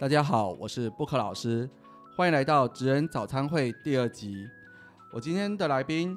[0.00, 1.68] 大家好，我是布克老师，
[2.16, 4.48] 欢迎来到职人早餐会第二集。
[5.12, 6.16] 我今天的来宾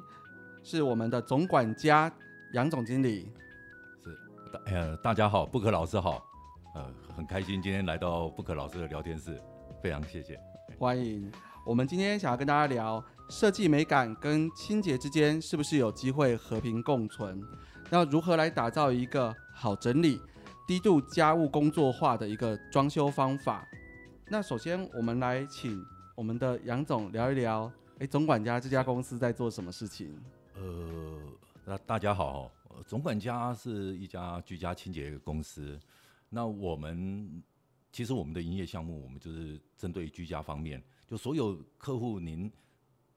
[0.62, 2.10] 是我们的总管家
[2.52, 3.28] 杨总经理。
[4.04, 4.16] 是，
[4.66, 6.24] 呃，大家好，布克老师好，
[6.76, 9.36] 呃，很开心今天来到布克老师的聊天室，
[9.82, 10.38] 非常谢谢。
[10.78, 11.28] 欢迎。
[11.66, 17.42] 我们今天想要跟大家聊设计美感跟清洁之间是不是有机会和平共存？
[17.90, 20.20] 那如何来打造一个好整理、
[20.68, 23.66] 低度家务工作化的一个装修方法？
[24.28, 30.18] 那首先我们来请我们的杨总聊一聊，哎，总管家这家公司在做什么事情？
[30.54, 31.20] 呃，
[31.64, 32.50] 那大家好，
[32.86, 35.78] 总管家是一家居家清洁公司。
[36.30, 37.42] 那我们
[37.92, 40.82] 其实我们的营业项目，我们就是针对居家方面。
[41.06, 42.50] 就所有客户，您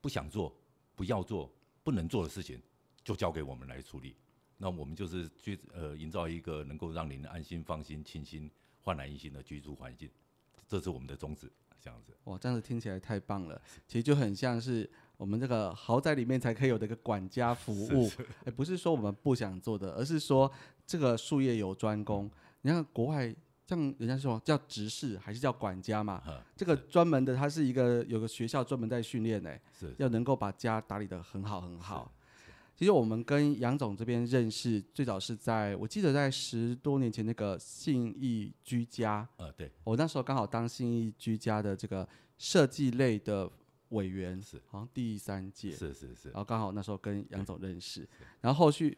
[0.02, 0.54] 不想做、
[0.94, 1.50] 不要做、
[1.82, 2.60] 不能做的事情，
[3.02, 4.16] 就交给我们来处理。
[4.58, 8.50] 那我们就是去呃，营造一个能够让您安心、放心、清新、
[8.82, 10.10] 焕然一新的居住环境，
[10.66, 11.50] 这是我们的宗旨。
[11.80, 13.60] 这样子，哇，这样子听起来太棒了。
[13.86, 18.10] 其实就很像是我们这个豪宅里面才可以有的一个管家服务。
[18.44, 20.50] 哎，不是说我们不想做的，而是说
[20.86, 22.30] 这个术业有专攻。
[22.62, 23.34] 你看国外。
[23.68, 26.22] 像人家说叫执事还是叫管家嘛？
[26.54, 32.14] 这个专门的，他是一个有个学校专门在训练呢，是要能够把家打理的很好很好。
[32.76, 39.26] 其实我们跟杨总这边认识，最早是在我记得在十多年前那个信义居家。
[39.38, 43.50] 呃，对，我那时候刚好当信义居家的这个设计类的
[43.88, 46.28] 委员，是好像第三届，是是是。
[46.28, 48.06] 然后刚好那时候跟杨总认识，
[48.42, 48.96] 然后后续。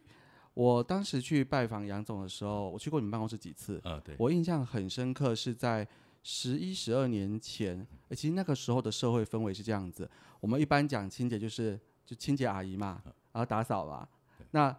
[0.55, 3.81] 我当时去拜访杨总的时候，我去过你们办公室几次。
[3.84, 4.17] 呃，对。
[4.19, 5.87] 我印象很深刻，是在
[6.25, 7.87] 十一、十二年前。
[8.11, 13.01] 其实那个时候的社会氛围是这样子：我们一般讲清洁就是就清洁阿姨嘛，
[13.39, 14.08] 然后打扫吧。
[14.50, 14.77] 那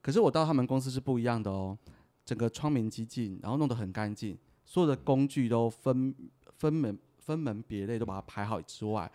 [0.00, 1.76] 可是我到他们公司是不一样的哦，
[2.24, 6.14] 整个窗明几净，然后弄得很干净，所有的工具都分
[6.56, 9.10] 分门分门别类，都把它排好之外，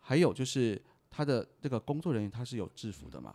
[0.00, 3.34] 还有就是他的这个工作人员他是有制服的嘛，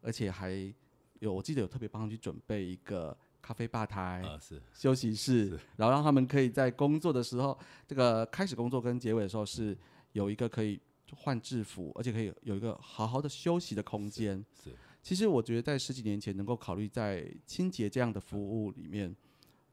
[0.00, 0.72] 而且还。
[1.20, 9.76] 有，我记得有特别帮他去准备一个咖啡吧台，啊是休息室，然后让他们可以在工作的时候，这个开始工作跟结尾的时候是
[10.12, 10.80] 有一个可以
[11.16, 14.44] 换制服，而且可以有一个好好的休息的空间。
[14.62, 14.70] 是，
[15.02, 19.14] 其实我觉得在十几年前能够考虑在清洁这样的服务里面，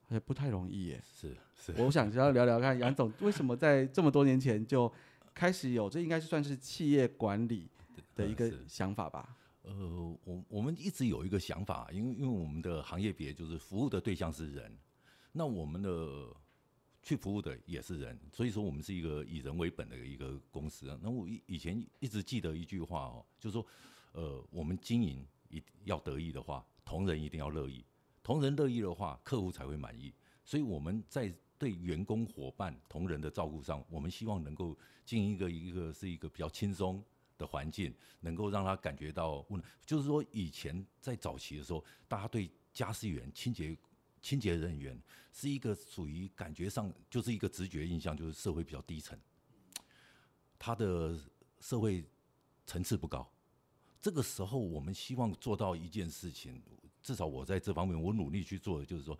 [0.09, 1.01] 也不太容易耶。
[1.03, 4.91] 是是，我想要聊聊看杨总为什么在这么多年前就
[5.33, 7.69] 开始有，这应该是算是企业管理
[8.15, 9.35] 的一个想法吧。
[9.63, 14.77] 呃，我我们一直有一个想法，因为因为我们的行业别就是服务的对象是人，
[15.33, 16.33] 那我们的
[17.07, 20.85] 去服务的也是人，所以说我们是一个以人为本的一个公司。
[21.01, 23.65] 那我以前一直记得一句话哦，就是说，
[24.11, 27.85] 呃，我们经营一要得意的话，同仁一定要乐意，
[28.21, 30.13] 同仁乐意的话，客户才会满意。
[30.43, 37.01] 所以我们在对员工伙伴同仁的照顾上，我们希望能够经营一个一个是一个比较轻松。
[37.37, 43.77] 的环境能够让他感觉到问，就是说以前在早期的时候，大家对家事员、清洁
[44.21, 44.99] 清洁人员
[45.31, 49.17] 是一个属于感觉上就是一个直觉印象，就是社会比较低层，
[50.57, 51.19] 他的
[51.59, 52.03] 社会
[52.65, 53.29] 层次不高。
[53.99, 56.61] 这个时候，我们希望做到一件事情，
[57.01, 59.17] 至少我在这方面我努力去做的，就是说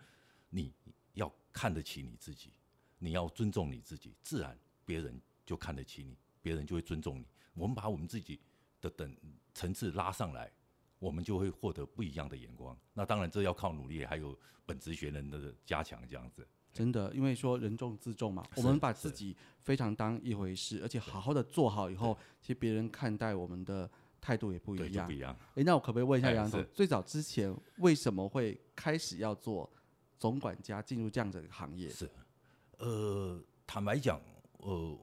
[0.49, 0.73] 你
[1.13, 2.51] 要看得起你自己，
[2.99, 7.25] 你要尊重你自己，自然别人就看得起你，别人就会尊重你。
[7.53, 8.39] 我们把我们自己
[8.79, 9.15] 的等
[9.53, 10.51] 层次拉上来，
[10.99, 12.77] 我们就会获得不一样的眼光。
[12.93, 16.47] 那当然，这要靠努力，还有本职学能的加强，这样子。
[16.73, 23.89] 真的，因为说人重自重嘛，我们把自己非常当一回事，而且好好的做好以后，其实别人看待我们的
[24.21, 25.07] 态度也不一样。
[25.07, 25.35] 不一样。
[25.55, 29.69] 哎，那我可不可以问一下杨总，最早之前为什么会开始要做
[30.19, 31.89] 总管家，进入这样的行业？
[31.89, 32.09] 是，
[32.77, 34.21] 呃，坦白讲，
[34.59, 34.97] 呃。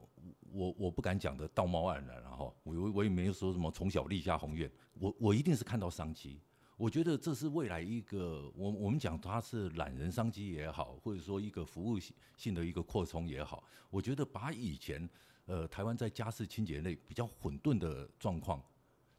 [0.55, 6.39] 我我不敢讲的道貌岸然，然后我我也没有说什么从小立下宏愿，我我一定是看到商机，
[6.77, 15.09] 我觉得这是未来一个我我们讲它是懒人商机也好，或者说一个服务性性的一个扩充也好，我觉得把以前
[15.45, 18.63] 呃台湾在家事清洁类比较混沌的状况，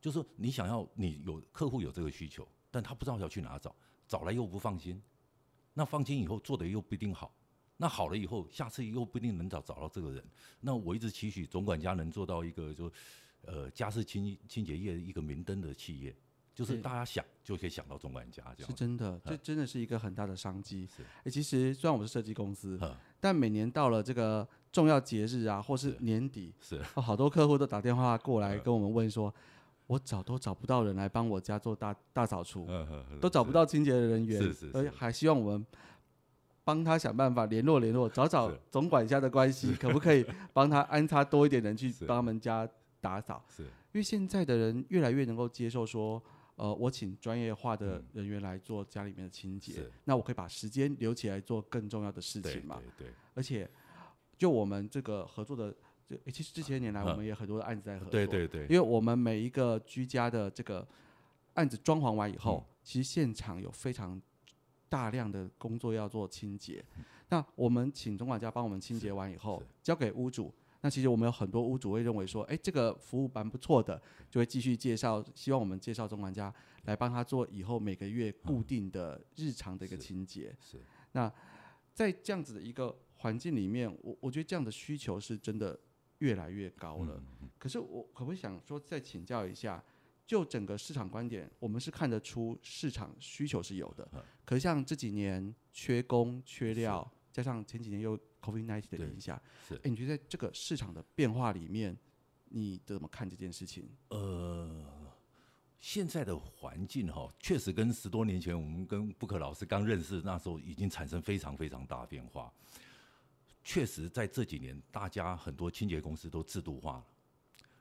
[0.00, 3.76] 就是你想要你有客户有这个需求，但他不知道要去哪找，
[4.08, 5.02] 找来又不放心，
[5.74, 7.30] 那放心以后做的又不一定好。
[7.78, 10.24] 那好了以后，下次又不一定能找找到这个人。
[10.60, 12.90] 那我一直期许总管家能做到一个，就
[13.42, 16.16] 呃家事清清洁业一个明灯的企业，
[16.54, 18.70] 就是大家想就可以想到总管家这样。
[18.70, 20.88] 是真的，这真的是一个很大的商机。
[21.24, 22.80] 哎，其实虽然我们是设计公司，
[23.20, 29.32] 但每年到了这个重要节日啊，或是年底，是好多客户都打电话过来跟我们问说，
[29.86, 32.66] 我找都找不到人来帮我家做大大扫除，
[33.20, 35.66] 都找不到清洁的人员，是是，还希望我们。
[36.66, 42.68] 帮他想办法联络联络，找找总管家的关系，可不可以帮他安插多一点人去帮他们家
[43.00, 43.44] 打扫？
[43.48, 43.62] 是。
[43.62, 46.20] 因为现在的人越来越能够接受说，
[46.56, 48.04] 呃，我请专业化的嗯。
[48.14, 49.92] 人员来做家里面的清洁，是。
[50.02, 52.82] 那我可以把时间留起来做更重要的事情嘛。
[52.98, 53.70] 对对而且，
[54.36, 55.70] 就我们这个合作的，
[56.04, 58.62] 就、诶其实这些年来我们也很多的案子在合作，对对对。
[58.62, 60.84] 因为我们每一个居家的这个
[61.54, 64.20] 案子装潢完以后，其实现场有非常
[64.96, 66.82] 大量的工作要做清洁。
[67.28, 70.50] 那我们请总管家帮我们清洁完以后，交给屋主。
[70.80, 74.00] 那其实我们有很多屋主会认为说，哎、这个服务蛮不错的，
[74.30, 76.50] 就会继续介绍，希望我们介绍总管家
[76.84, 80.56] 来帮他做以后每个月固定的日常的一个清洁。
[80.58, 80.80] 是
[81.12, 81.30] 那
[81.92, 85.78] 在这样子的一个环境里面，我我觉得这样的需求是真的
[86.20, 87.20] 越来越高了。
[87.42, 89.82] 嗯可是我可不可以想说，再请教一下，
[90.26, 94.08] 就整个市场观点，我们是看得出市场需求是有的。
[94.12, 101.96] 嗯可是像这几年缺工缺料，加上前几年又 COVID-19 的对影响，是哎，你觉得在这个市场的变化里面，
[102.44, 103.88] 你怎么看这件事情？
[104.10, 104.84] 呃，
[105.80, 112.52] 现在的环境哈，确实跟十多年前我们跟布克老师刚认识那时候已经产生非常非常大的变化。
[113.64, 117.06] 确实，在这几年，大家很多清洁公司都制度化了，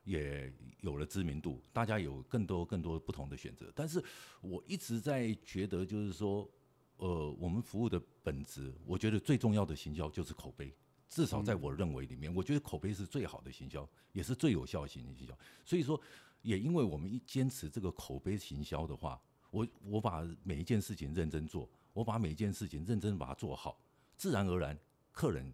[0.05, 3.69] 也有了知名度，大家有更多更多不同的选择。
[3.75, 4.01] 但是
[4.39, 6.49] 我一直在觉得，就是说，
[6.97, 10.73] 呃，我们服务的本质，我觉得最重要的行销就是口碑。
[11.07, 15.37] 至少在我认为里面，我觉得口碑是最好的行销，也是最有效的行销。
[15.63, 15.99] 所以说，
[16.41, 23.79] 也因为我们一坚持这个口碑行销的话，我我把每一件事情认真做，我把每一件事情认真把它做好，
[24.17, 24.77] 自然而然
[25.11, 25.51] 客人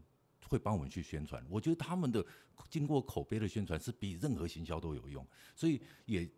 [0.51, 1.41] 会帮我们去宣传。
[1.49, 2.23] 我觉得他们的
[2.69, 5.25] 经过口碑的宣传是比任何行销都有用，
[5.55, 6.29] 所以也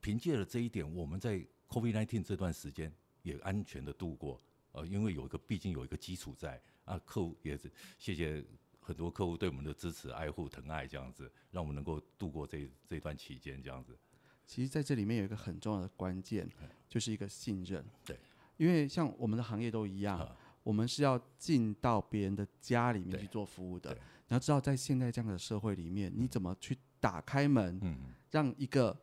[0.00, 4.40] 凭借了这一点，我们在 COVID-19 这段时间也安全的度过。
[4.70, 7.68] 呃，因为有一个毕竟有一个基础在啊，客户也是
[7.98, 8.44] 谢谢
[8.78, 13.98] 很多客户对我们的支持、爱护、疼爱，这样子让我们能够度过这这段期间，这样子。
[14.46, 16.48] 其实在这里面有一个很重要的关键，
[16.88, 17.84] 就是一个信任。
[18.04, 18.16] 对，
[18.58, 20.36] 因为像我们的行业都一样，啊
[20.66, 23.94] 我们是要进到别人的家里面去做服务的。
[24.26, 27.96] 你要知道，在现在这样的社会里面，你怎么去打开门，嗯，
[28.32, 28.98] 让一个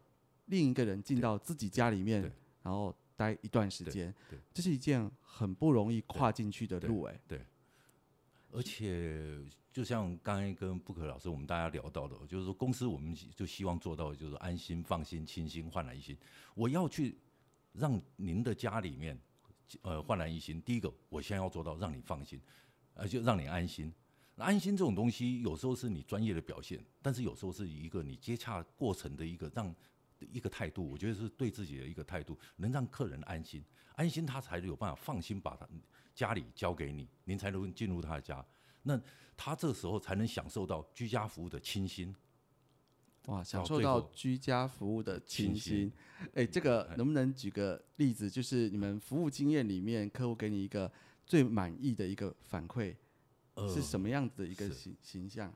[0.48, 2.30] 另一个人进到自己家里面，
[2.64, 4.14] 然后待一段时对间，
[4.54, 7.04] 这是一件很不容易跨进去的对路。
[7.04, 7.18] 哎，
[8.52, 9.40] 而且
[9.72, 16.18] 就像刚才跟布克老师我们大家聊到的，就是说公司我们就希望做到就是安心、放心、清心、焕然一新。
[16.56, 17.18] 我要去
[17.72, 19.18] 让您的家里面
[19.82, 22.42] 呃焕然一新，第一个我先要做到让你放心，
[22.94, 23.94] 呃就让你安心。
[24.38, 29.74] 安心这种东西，有时候是你专业的表现，但是有时候是一个你接洽过程的一个让
[30.32, 33.64] 一个态度，我觉得是对自己的一个态度，能让客人安心，
[33.96, 35.68] 安心他才有办法放心把他
[36.16, 38.44] 家里交给你，您才能进入他的家，
[38.82, 39.00] 那
[39.38, 42.16] 他这时候才能享受到居家服务的清新。
[43.28, 45.94] 哇，享受到居家服务的清清新新。
[46.34, 48.30] 哎，这个能不能举个例子？
[48.30, 50.92] 就是你们服务经验里面，客户给你一个
[51.26, 52.94] 最满意的一个反馈，
[53.54, 55.54] 呃是什么样子的一个形形象？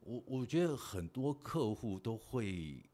[0.00, 2.84] 我我觉得很多客户都会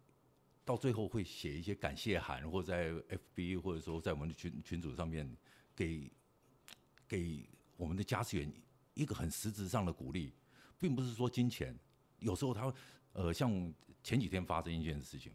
[0.65, 2.93] 到最后会写一些感谢函，或在
[3.35, 5.29] FB 或者说在我们的群群组上面
[5.75, 6.09] 给
[7.09, 7.45] 给
[7.76, 8.53] 我们的驾驶员
[8.95, 10.33] 一个很实质上的鼓励，
[10.79, 11.76] 并不是说金钱。
[12.21, 12.73] 有时候他
[13.12, 15.33] 呃，像前几天发生一件事情，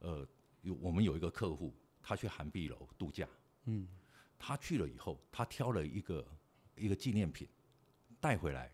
[0.00, 0.26] 呃，
[0.60, 3.28] 有我们有一个客户，他去韩碧楼度假，
[3.64, 3.88] 嗯，
[4.38, 6.26] 他去了以后，他挑了一个
[6.76, 7.48] 一个纪念品
[8.20, 8.72] 带回来，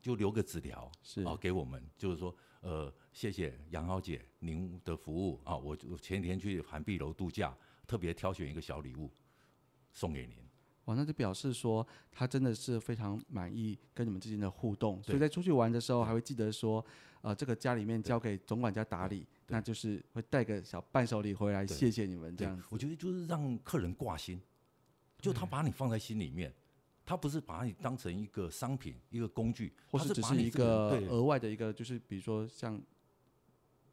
[0.00, 9.10] 就留个纸条，是啊，给我们，就是说，呃，谢谢杨小姐您的服务啊，我我前几天去韩碧楼度假，特别挑选一个小礼物
[9.92, 10.36] 送给您。
[10.86, 16.84] 哇，那就表示说他真的是非常满意跟你们之间的互动，所以在出去玩的时候还会记得说，
[17.20, 21.76] 呃，这个家里面交给总管家打理，那就是会带个小伴手礼回来，对。
[21.76, 22.64] 谢谢你们这对样子。
[22.70, 24.40] 我觉得就是让客人挂心，
[25.20, 26.52] 就他把你放在心里面，
[27.04, 32.80] 他不是把你当成一个商品、一个工具，他或是只是一个额外的一个，就是比如说像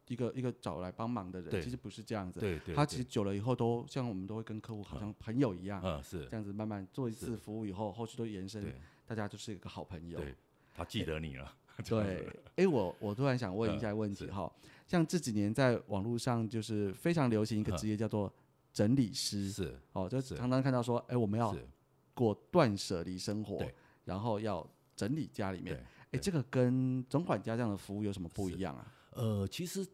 [0.08, 2.40] 一个一个找来帮忙的人，其实不是这样子。
[2.40, 6.26] 对对，他其实久了以后都像我们都会跟客户好像朋友一样，嗯是。
[6.26, 8.64] 这样子慢慢做一次服务以后，后续都延伸，
[9.06, 10.18] 大家就是一个好朋友。
[10.18, 10.34] 对，
[10.74, 14.52] 他记得你了，对，哎，我我突然想问一下问题哈，
[14.86, 17.76] 像这几年在网络上就是非常流行一个嗯。
[17.76, 18.32] 职业叫做
[18.72, 20.36] 整理师，是哦，就是。
[20.36, 21.66] 常常看到说，哎，我们要是，
[22.14, 23.64] 过断舍离生活，
[24.04, 25.76] 然后要整理家里面。
[25.76, 26.20] 哎，对。
[26.20, 28.94] 这个跟总管家这样的服务有什么不一样啊？
[29.12, 29.84] 呃，其实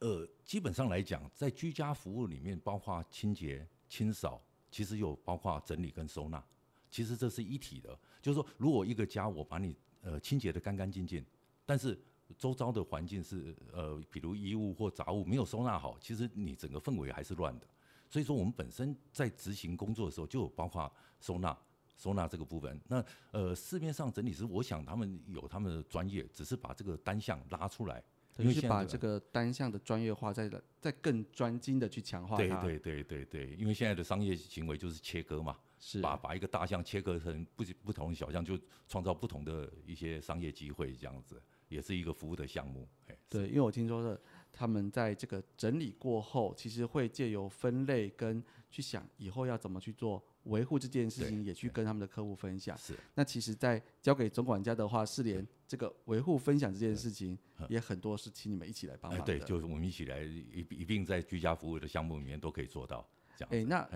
[0.00, 6.44] 呃，基本上来讲，在居家服务里面，包括清洁、清扫，其实有包括整理跟收纳。
[6.90, 7.98] 其实这是一体的。
[8.20, 11.24] 就是说，如果一个家我把你呃清洁的干干净净，
[11.66, 11.98] 但是
[12.38, 17.66] 周遭的环境是呃，比如衣物或杂物没有收纳好，其实你整个氛围还是乱的。
[18.10, 21.56] 所以说，我们本身在执行工作的时候，就有包括收纳、
[21.96, 22.80] 收纳这个部分。
[22.86, 28.02] 那呃，市面上整理师，我想他们有他们的专业，只是把这个单项拉出来。
[28.34, 30.50] 等于是把这个单项的专业化，再
[30.80, 32.62] 再更专精的去强化它。
[32.62, 42.88] 对对对对对，因为现在的商业行为就是切割嘛，是把把一个大项切割成不不同小项，就创造不同的一些商业机会，这样子也是一个服务的项目。
[43.28, 44.20] 对，因为我听说的，
[44.54, 50.22] 他们在这个整理过后，其实会借由分类跟去想以后要怎么去做。
[50.44, 52.76] 维护这件事情也去跟他们的客户分享。
[52.76, 52.94] 是。
[53.14, 59.24] 那其实，在交给总管家的话，是连这个维护分享这件事情，也很多是请你们一起来帮忙的。
[59.24, 63.54] 对，就是我们一起来一一并在居家服务的项目里面都可以做到这样。
[63.54, 63.88] 哎，那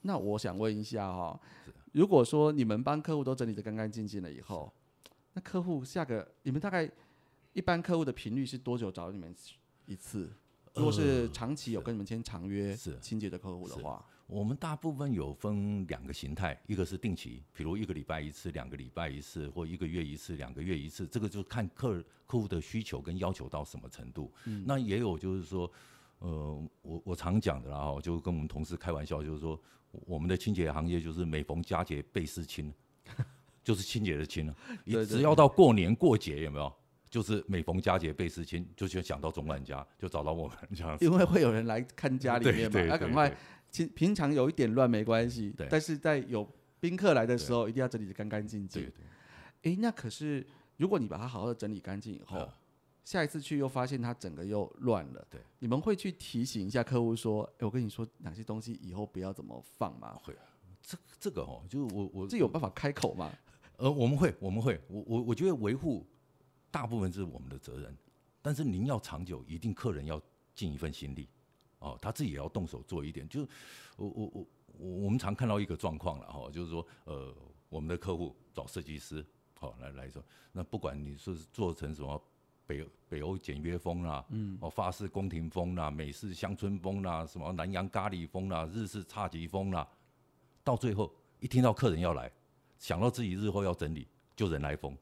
[0.00, 1.38] 那我想问一下哈，
[1.92, 4.72] 如果说你们帮客户都整理的干干净净了以后，
[5.34, 6.90] 那客户下个你们大概
[7.52, 9.34] 一般客户的频率是多久找你们
[9.90, 10.30] 一次？
[10.76, 14.04] 如果是长期有跟你们签长约是清洁的客户的话？
[14.28, 24.32] 我们大部分有分两个形态，一个是定期，比如一个礼拜一次、两个礼拜一次，或一个月一次、两个月一次，这个就看客客户的需求跟要求到什么程度。
[24.64, 25.68] 那也有就是说，
[26.20, 32.72] 呃，我我常讲的啦，哈，就跟我们同事开玩笑，就是说，我们的清洁行业就是每逢佳节倍思亲，
[33.64, 34.54] 就是清洁的亲了。
[35.04, 36.72] 只要到过年过节，有没有？
[37.10, 40.96] 就是每逢佳节倍思亲，就就想到总管家，就找到我们这样。
[41.00, 43.36] 因为会有人来看家里面嘛，要赶快。
[43.72, 46.44] 平平常有一点乱没关系，但是在有
[46.80, 48.90] 宾客来的时候，一定要整理的干干净净。
[49.62, 50.44] 哎，那可是
[50.76, 52.48] 如果你把它好好的整理干净以后，
[53.04, 60.34] 下一次去又发现它整个又乱了，对，你们会去提醒一下客户说：“哎，我跟你说哪些东西以后不要怎么放吗？”会，
[60.82, 63.30] 这这个哦，就是我我这有办法开口吗？
[63.76, 66.04] 呃，我们会我们会，我我我觉得维护
[66.70, 67.96] 大部分是我们的责任，
[68.40, 70.20] 但是您要长久，一定客人要
[70.54, 71.28] 尽一份心力。
[71.80, 73.26] 哦，他自己也要动手做一点。
[73.28, 73.40] 就
[73.96, 74.46] 我我我
[74.78, 77.34] 我我们常看到一个状况了哈，就是说呃，
[77.70, 79.24] 我们的客户找设计师，
[79.58, 80.22] 好来来说，
[80.52, 82.22] 那不管你是做成什么
[82.66, 89.88] 北北欧简约风啦，嗯，哦法式宫廷风啦，美式乡村风啦，什么南洋咖喱风啦，日式侘寂风啦，
[90.62, 91.10] 到最后
[91.40, 92.30] 一听到客人要来，
[92.78, 94.94] 想到自己日后要整理，就人来疯。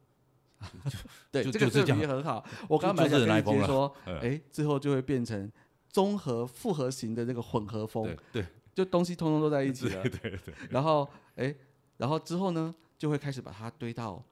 [1.31, 2.45] 对，这个比喻很好。
[2.69, 5.50] 我刚刚就是人来疯说，哎，最后就会变成。
[5.91, 10.55] 综合复合型的那个混合风，对，就东西通通都在一起了， 对对对。
[10.69, 11.53] 然后，哎，
[11.97, 14.23] 然后之后呢，就会开始把它堆到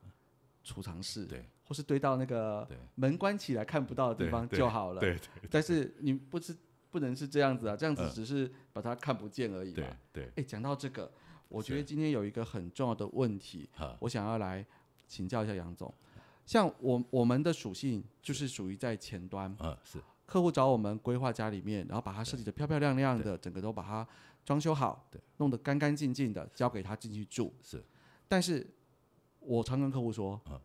[0.62, 5.18] 储藏室，对，或是堆到那个门关起来看不到的地方就好了，对。
[5.50, 6.54] 但是你不是
[6.90, 10.30] 不能是这样子啊，这样子只是把它看不见而已嘛，对。
[10.37, 11.11] 哎，讲到这个，
[11.49, 13.68] 我觉得今天有一个很重要的问题，
[14.00, 14.64] 我想要来
[15.09, 15.92] 请教一下杨总。
[16.46, 20.00] 像我我们的属性就是属于在前端，嗯，是。
[20.24, 24.06] 客户找我们规划家里面，然后把它设计的漂漂亮亮的，整个都把它
[24.44, 27.54] 装修好，对弄得干干净净的，交给他进去住。
[27.62, 27.84] 是，
[28.26, 28.66] 但是
[29.38, 30.60] 我常跟客户说，嗯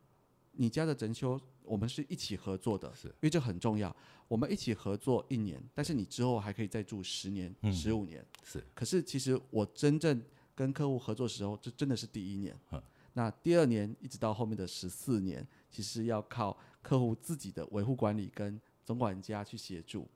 [0.53, 3.95] 你家的整修我们是一起合作的，是，因为这很重要。
[4.27, 8.25] 我们一起合作一年，但是你之后还可以再住十年、十五年。
[8.43, 10.19] 是，可是其实我真正
[10.55, 12.57] 跟客户合作的时候，这真的是第一年。
[12.71, 12.81] 嗯
[13.13, 18.61] 那第二年一直到后面的十四年，其实要靠客户自己的维护管理跟。
[18.83, 20.09] 总管家去协助，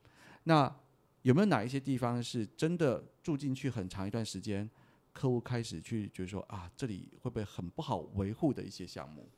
[0.43, 0.75] 那
[1.21, 4.69] 有没有哪一些地方是真的住进去很长一段时间，
[5.13, 9.29] 客户开始去觉得说啊，这里会不会很不好维护的一些项目？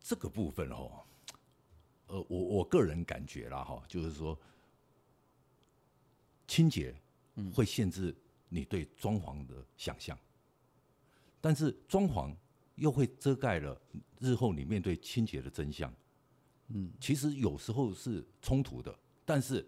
[0.00, 1.04] 这个部分哦，
[2.08, 4.38] 呃，我我个人感觉啦哈，就是说
[6.46, 6.94] 清洁
[7.54, 8.14] 会限制
[8.48, 10.18] 你对装潢的想象，
[11.40, 12.34] 但是装潢
[12.76, 13.80] 又会遮盖了
[14.18, 15.92] 日后你面对清洁的真相。
[16.68, 19.64] 嗯，其实有时候是冲突的，但是，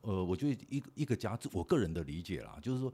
[0.00, 2.92] 呃，我觉得一一个家，我个人的理解啦，就是说，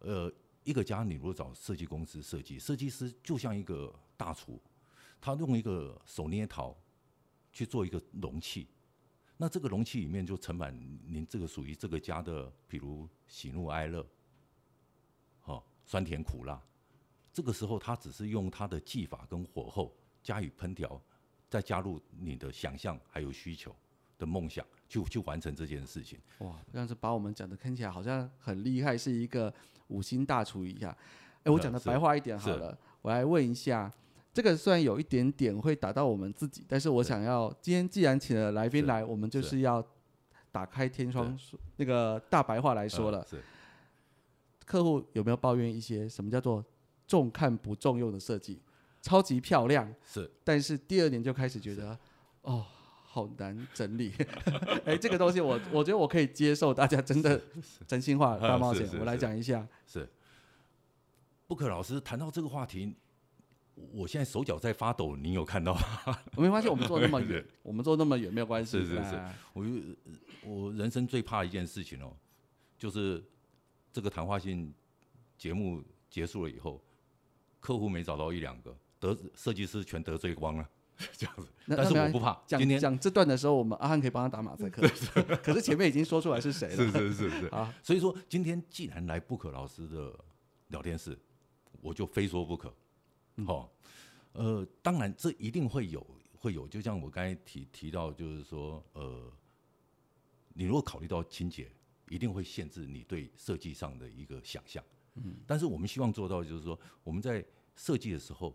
[0.00, 0.32] 呃，
[0.64, 4.60] 一个家，你如果找设计公司设计，设计师就像一个大厨，
[5.20, 6.76] 他用一个手捏陶
[7.52, 8.66] 去做一个容器，
[9.36, 10.76] 那这个容器里面就盛满
[11.06, 14.04] 您这个属于这个家的，比如喜怒哀乐，
[15.38, 16.60] 好，酸甜苦辣，
[17.32, 21.00] 这个时候他只是用他的技法跟火候加以烹调。
[21.50, 23.74] 再加入你的想象还有需求
[24.16, 26.16] 的梦想，就去完成这件事情。
[26.38, 29.52] 哇，这样子把我们讲的看起来好像很厉害，是一个
[29.88, 30.96] 五星大厨一样。
[31.42, 33.92] 哎，我讲的白话一点好了，我来问一下，
[34.32, 39.84] 这个虽然有一点点会打到我们自己，但是我想要今天既然请了来宾来，我们就是要
[40.52, 41.36] 打开天窗
[41.78, 43.26] 那个大白话来说了。
[43.28, 43.42] 是
[44.64, 46.64] 客户有没有抱怨一些什么叫做
[47.10, 48.60] 重看不重用的设计，
[49.02, 51.98] 超级漂亮，是但是第二年就开始觉得，
[52.42, 52.64] 哦，
[53.02, 54.12] 好难整理。
[54.86, 57.42] 哎，这个东西我 我觉得我可以接受，大家真的
[57.84, 59.66] 真心话大冒险我来讲一下。
[59.88, 60.08] 是。
[61.48, 62.94] 布克老师谈到这个话题，
[63.90, 66.16] 我现在手脚在发抖，你有看到吗？
[66.38, 68.78] 没关系，我们坐那么远，我们坐那么远没有关系。
[68.78, 69.70] 是是是来我就
[70.44, 72.14] 我人生最怕一件事情哦，
[72.78, 73.20] 就是
[73.92, 74.72] 这个谈话性
[75.36, 76.80] 节目结束了以后，
[77.60, 80.68] 客户没找到一两个，得设计师全得罪光了，
[81.12, 81.46] 这样子。
[81.68, 84.82] 但是我不怕，讲讲这段的时候，我们阿汉可以帮他打马赛克，
[85.44, 86.76] 可是前面已经说出来是谁了。
[86.76, 90.12] 是是是是，啊，所以说今天既然来布克老师的
[90.68, 91.16] 聊天室，
[91.80, 92.74] 我就非说不可。
[93.46, 93.72] 好、
[94.32, 96.04] 呃，当然这一定会有
[96.38, 99.32] 会有，就像我刚才提提到，就是说，呃，
[100.54, 101.70] 你如果考虑到清洁，
[102.08, 104.82] 一定会限制你对设计上的一个想象。
[105.22, 107.44] 嗯，但是我们希望做到，就是说我们在
[107.76, 108.54] 设计的时候，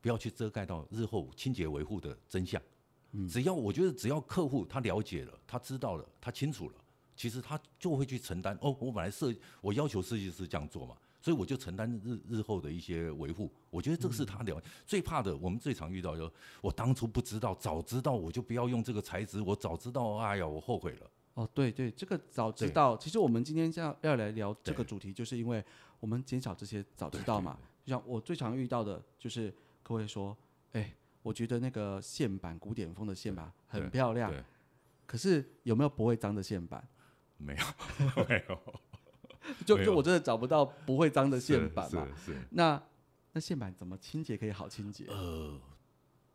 [0.00, 2.60] 不要去遮盖到日后清洁维护的真相。
[3.12, 6.74] 嗯，只要我觉得只要客户他了解了，他知道了，他清楚了，
[7.16, 8.58] 其实他就会去承担。
[8.60, 13.50] 哦，我本来设我要求设计师这样做嘛，所以我就承担日日后的一些维护。
[13.70, 15.36] 我觉得这个是他了、最怕的。
[15.36, 21.10] 我们最常遇到就是我当初不知道，早知道我就不要用这个材质，我早知道，哎呀，我后悔了。
[21.34, 22.96] 哦，对对，这个早知道。
[22.96, 25.62] 其实我们今天这样要来聊这个主题，就是因为
[26.00, 27.58] 我们减少这些早知道嘛。
[27.84, 30.36] 就像我最常遇到的，就是各位说，
[30.72, 34.42] 哎，我觉得那个线板古典风的线板很漂亮，对，
[35.06, 36.86] 可是有没有不会脏的线板？
[37.36, 38.58] 没有，没有
[39.66, 42.08] 就就我真的找不到不会脏的线板嘛。
[42.16, 42.80] 是那
[43.32, 45.04] 那线板怎么清洁可以好清洁？
[45.08, 45.60] 呃，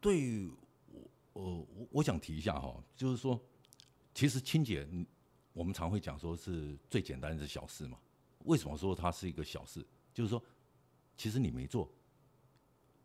[0.02, 0.52] 对于
[0.92, 3.40] 我，呃，我我想提一下哈，就是说，
[4.20, 5.06] 其实清洁，嗯
[5.54, 7.98] 我们常会讲说是最简单的小事嘛。
[8.44, 9.82] 为什么说它是一个小事？
[10.14, 10.44] 就是说，
[11.16, 11.90] 其实你没做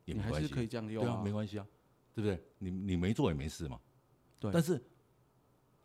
[0.06, 1.64] 也你还没关系，是可以这样用对啊，没关系啊，
[2.12, 2.42] 对不对？
[2.58, 3.80] 你你没做也没事嘛。
[4.40, 4.82] 对但是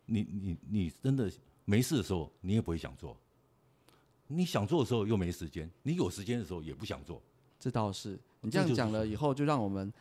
[0.04, 1.30] 你你你真的
[1.64, 3.16] 没事的时候，你也不会想做。
[4.26, 7.22] 你想做的时候又没时间，你有时间的时候也不想做。
[7.60, 9.92] 这倒是，你这样讲了以后，就让我们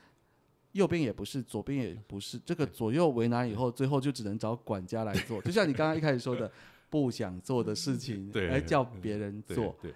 [0.73, 5.41] 右边也不是，左边也不是，这个左右为难以后，最后就只能找管家来做。
[5.43, 6.51] 就像你刚刚一开始说的，
[6.89, 9.75] 不想做的事情，对来叫别人做。
[9.81, 9.93] 对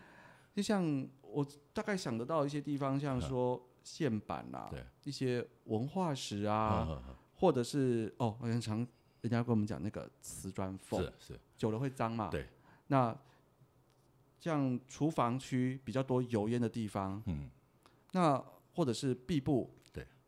[0.55, 7.03] 就像我大概想得到一些地方，像说线板啦、对一些文化石啊啊，
[7.35, 8.77] 或者是哦，很常
[9.21, 12.29] 人家跟我们讲那个瓷砖缝，是是，久了会脏嘛。
[12.29, 12.47] 对。
[12.87, 13.17] 那
[14.39, 17.49] 像厨房区比较多油烟的地方，嗯，
[18.11, 19.82] 那或者是壁布，对，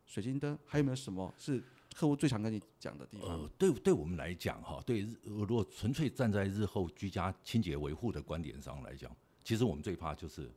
[0.06, 1.62] 水晶灯，还有没有什么是
[1.94, 3.28] 客户最常跟你讲的地方？
[3.28, 9.14] 呃，对对我们来讲哈，对如果纯粹站在日后居家清洁维护的观点上来讲，
[9.44, 10.50] 其实我们最怕就是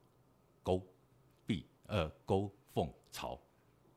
[0.63, 0.81] 沟、
[1.45, 3.39] 壁、呃沟、缝、槽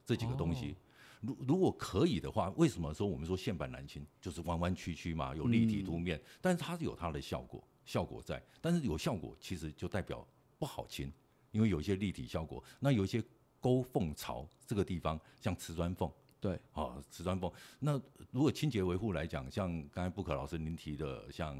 [0.04, 0.74] 这几个东西。
[1.20, 10.26] 如如果可以的话，为什么说我们说线板难清，就是弯弯曲曲嘛，有立体凸面，但是它是有它的效果，效果在，但是有效果其实就代表
[10.58, 11.12] 不好清，
[11.52, 13.22] 因为有一些立体效果，那有一些
[13.62, 16.11] 沟缝槽这个地方，像瓷砖缝。
[16.40, 17.51] 对，哦，瓷砖缝。
[17.79, 17.92] 那
[18.33, 21.57] 如果清洁维护来讲，像刚才布克老师您提的，像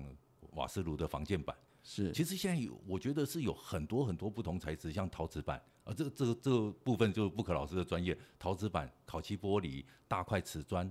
[0.55, 10.91] 瓦斯炉的防溅板，是其实现在有，我觉得是有很多很多不同材质，像陶瓷板，啊，这个这个这个部分就是布克老师的专业，陶瓷板、烤漆玻璃、大块瓷砖，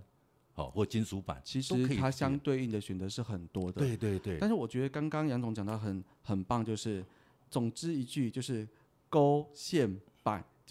[0.53, 3.81] 好、或金属板，其实它相接对应的选择是很多的。
[3.81, 7.05] 对对对但是我觉得刚刚杨总讲到很很棒，就是
[7.49, 8.65] 总之一句就是
[9.09, 10.01] 勾线板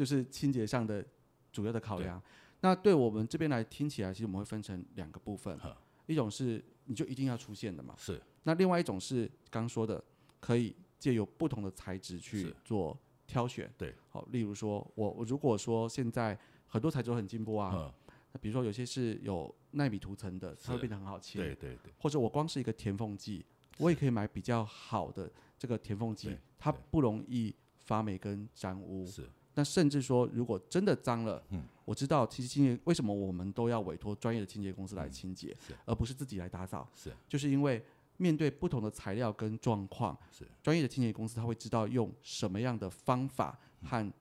[0.00, 1.04] 就是清洁上的
[1.52, 2.22] 主要的考量。
[2.62, 5.60] 那对我们这边来听起来，其实我们会分成两个部分，
[6.06, 10.02] 一种是你就一定要出现的嘛，是那另外一种是刚说的，
[10.40, 13.70] 可以借由不同的材质去做挑选。
[13.76, 17.92] 对，好，例如说我我如果说现在很多材质都很进步啊，嗯，
[18.32, 21.38] 那比如说有些是有纳米涂层的，它会变得很好切。
[21.38, 23.44] 对对对，或者我光是一个填缝剂，
[23.76, 29.06] 我也可以买比较好的这个填缝剂，它不容易发霉跟沾污。
[29.06, 37.84] 是那甚至说，如果真的脏了，嗯我知道其实清洁为什么我们都要委托专业的清洁公司来清洁，是而不是自己来打扫，是就是因为
[38.16, 44.12] 面对不同的材料跟状况，是专业的清洁公司他会知道用什么样的方法和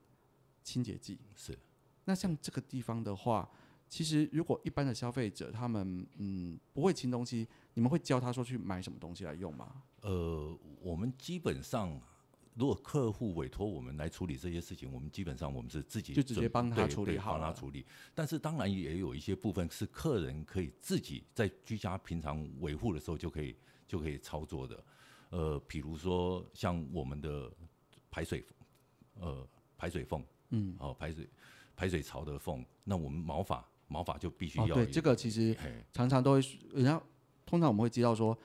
[0.64, 1.16] 清洁剂。
[1.36, 1.56] 是，
[2.06, 3.48] 那像这个地方的话，
[3.88, 9.82] 其实如果一般的消费者他们嗯不会清东西，你们会教他说去买什么东西来用吗？
[10.00, 12.00] 呃，我们基本上。
[12.60, 17.86] 如果客户委托我们来处理这些事情，我们基本上我们是自己就直接帮他处理好了帮他处理。
[18.14, 23.56] 但是当然也有一些部分是客人可以自己在居家平常维护的时候就可以
[23.88, 24.84] 就可以操作的。
[25.30, 27.50] 呃，比如说像我们的
[28.10, 28.44] 排水，
[29.14, 31.26] 呃，排水缝嗯，哦，排水
[31.74, 35.56] 排水槽的缝，那我们毛发毛发就必须哦，要有、对，这个其实
[35.94, 36.40] 常常都会，
[36.74, 37.00] 人家
[37.46, 38.38] 通常我们会知道说，哎，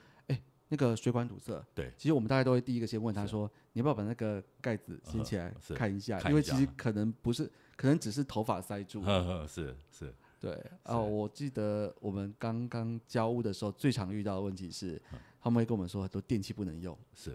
[0.75, 1.63] 那个水管堵塞。
[1.73, 1.91] 对。
[1.97, 3.29] 其实我们大概都会第一个先问他是。
[3.29, 5.53] 说，你要不要把那个盖子 掀起来？
[5.73, 6.19] 看一下？
[6.29, 9.01] 因为其实可能不是，可能只是头发塞住。
[9.01, 10.13] 呵 呵是是。
[10.39, 15.19] 对，哦，我记得我们刚刚交屋的时候，最常遇到的问题是，嗯。
[15.41, 17.31] 他们会跟我们说很多电器不能用，是，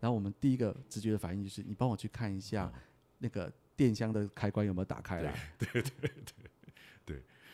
[0.00, 2.80] 然后我们第一个直觉的反应就是，你帮我去看一下嗯。
[3.18, 5.32] 那个电箱的开关有没有打开来。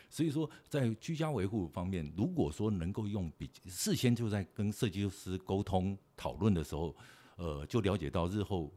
[0.08, 6.96] 所以说在居家维护方面，如果说能够用比事先就在跟设计师沟通讨论的时候，
[7.36, 8.72] 呃，就了解到日后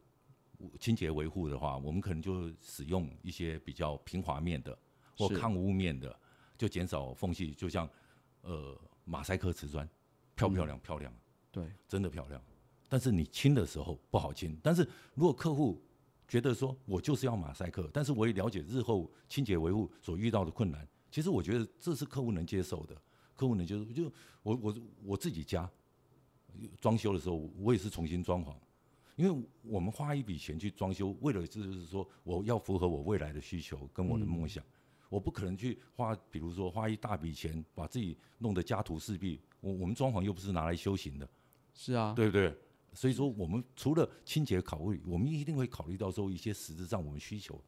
[0.79, 4.77] 清洁维护的话，我们可能就使用一些比较平滑面的
[5.17, 6.15] 或抗污面的，
[6.57, 7.89] 就减少缝隙，就像
[8.41, 9.87] 呃马赛克瓷砖，
[10.35, 10.79] 漂不漂亮？
[10.79, 11.13] 漂亮。
[11.51, 12.41] 对，真的漂亮。
[12.87, 14.57] 但是你清的时候不好清。
[14.61, 15.81] 但是如果客户
[16.27, 22.95] 觉得说我就是要马赛克，但是我也了解日后清洁维护所遇到的困难，其实我觉得这是客户能接受的，
[23.36, 23.84] 客户能接受。
[23.86, 25.69] 就我我我自己家
[26.80, 28.56] 装修的时候，我也是重新装潢，
[29.17, 34.63] 因为我们花一笔钱去装修，为了就是说我要符合我未来的需求跟我的梦想。
[35.10, 39.41] 我不可能去花，比如说花一大笔钱把自己弄得家徒四壁。
[39.60, 41.30] 我我们装潢又不是拿来修行的，
[41.74, 42.56] 是啊，对不对？
[42.93, 47.62] 所以说，我们除了清洁考虑，我们一定会考虑到说一些实质上我们需求，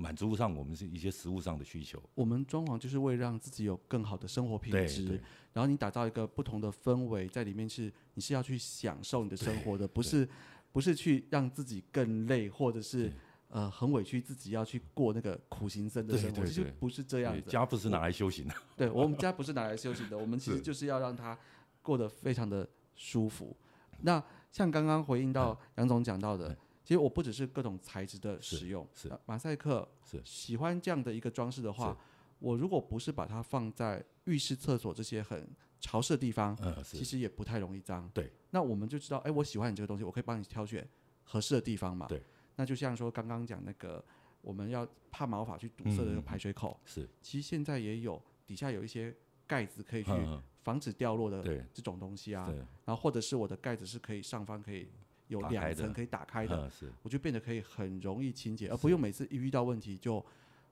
[0.00, 2.02] 满足上我们是一些食物上的需求。
[2.14, 5.20] 我们装潢就是为了让自己有更好的生活品质对，
[5.52, 10.26] 然后你打造一个不同的氛围在里面是，你是要去享受你的生活的，不是
[10.72, 13.12] 不是去让自己更累，或者是
[13.50, 17.50] 呃很委屈自己要去过那个苦行僧的生活，其实不是这样对子。
[17.50, 18.54] 家不是拿来修行的。
[18.78, 21.38] 对我们家不是拿来修行的， 我们其实就是要让他
[21.82, 23.54] 过得非常的舒服。
[24.00, 26.56] 那像刚刚回应到杨总讲到的嗯，
[26.90, 31.96] 其实我不只是各种材质的使用，是呃马赛克是喜欢这样的一个装饰的话，
[32.40, 35.48] 我如果不是把它放在浴室、厕所这些很
[35.78, 38.10] 潮湿的地方，嗯，其实也不太容易脏。
[38.12, 40.84] 对，那我们就知道，哎，我喜欢你这个东西，我可以帮你挑选
[41.22, 42.08] 合适的地方嘛。
[42.08, 42.20] 对，
[42.56, 44.04] 那就像说刚刚讲那个，
[44.40, 49.14] 我们要怕毛发去堵塞的排水口，是，其实现在也有底下有一些
[49.46, 51.40] 盖子可以去嗯，防止掉落的
[51.72, 52.46] 这种东西啊。
[52.48, 54.88] 对，然后或者是我的盖子是可以上方可以
[55.30, 56.92] 有两层可以打开的，嗯，是。
[57.02, 60.24] 我就变得可以很容易清洁，而不用每次一遇到问题就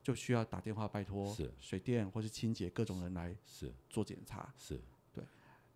[0.02, 3.72] 就需要打电话拜托水电或是清洁各种人来是。
[3.88, 4.52] 做检查。
[4.56, 4.80] 是，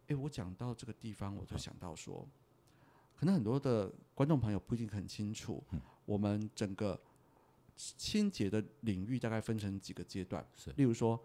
[0.08, 2.28] 诶，我讲到这个地方，我就想到说，
[3.14, 5.80] 可能很多的观众朋友不一定很清楚，嗯。
[6.04, 7.00] 我们整个
[7.76, 10.72] 清洁的领域大概分成几个阶段是。
[10.72, 11.18] 例如说，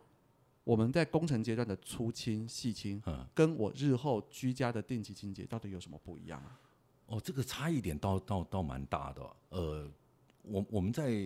[0.63, 6.60] 我们在工程阶段的粗清、细清，嗯，跟我日后居家的定期清洁到底有什么不一样啊？
[7.08, 9.36] 哦，这个差异点倒倒倒蛮大的。
[9.50, 9.91] 呃，
[10.43, 11.26] 我我们在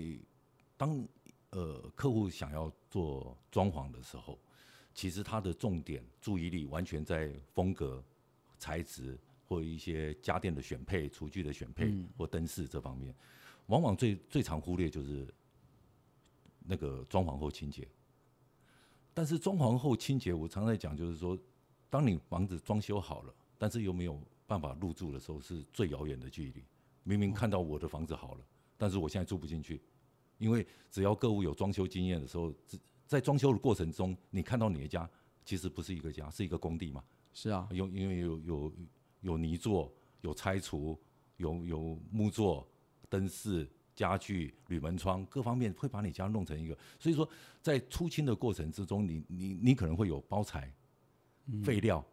[0.77, 1.05] 当
[1.49, 4.37] 呃客户想要做装潢的时候，
[4.93, 8.03] 其实他的重点注意力完全在风格、
[8.59, 9.17] 材质
[9.47, 13.13] 或一些家电的选配、厨具的选配、嗯或灯饰这方面，
[13.65, 15.27] 往往最最常忽略就是
[16.59, 17.87] 那个装潢后清洁。
[19.13, 21.37] 但是装潢后清洁，我常在讲，就是说，
[21.89, 24.17] 当你房子装修好了，但是又没有
[24.51, 26.61] 办法入住的时候，是最遥远的距离。
[27.03, 28.45] 明明看到我的房子好了，
[28.77, 29.81] 但是我现在住不进去，
[30.37, 32.53] 因为只要各位有装修经验的时候，
[33.07, 35.09] 在装修的过程中，你看到你的家
[35.45, 37.01] 其实不是一个家，是一个工地嘛。
[37.33, 38.73] 是啊，有因为有有
[39.21, 40.99] 有泥做，有拆除，
[41.37, 42.67] 有有木做、
[43.07, 46.77] 灯饰、家具、铝门窗各方面，会把你家弄成一个。
[46.99, 47.27] 所以说，
[47.61, 50.71] 在出清的过程之中，你你你可能会有包材、
[51.63, 52.05] 废料、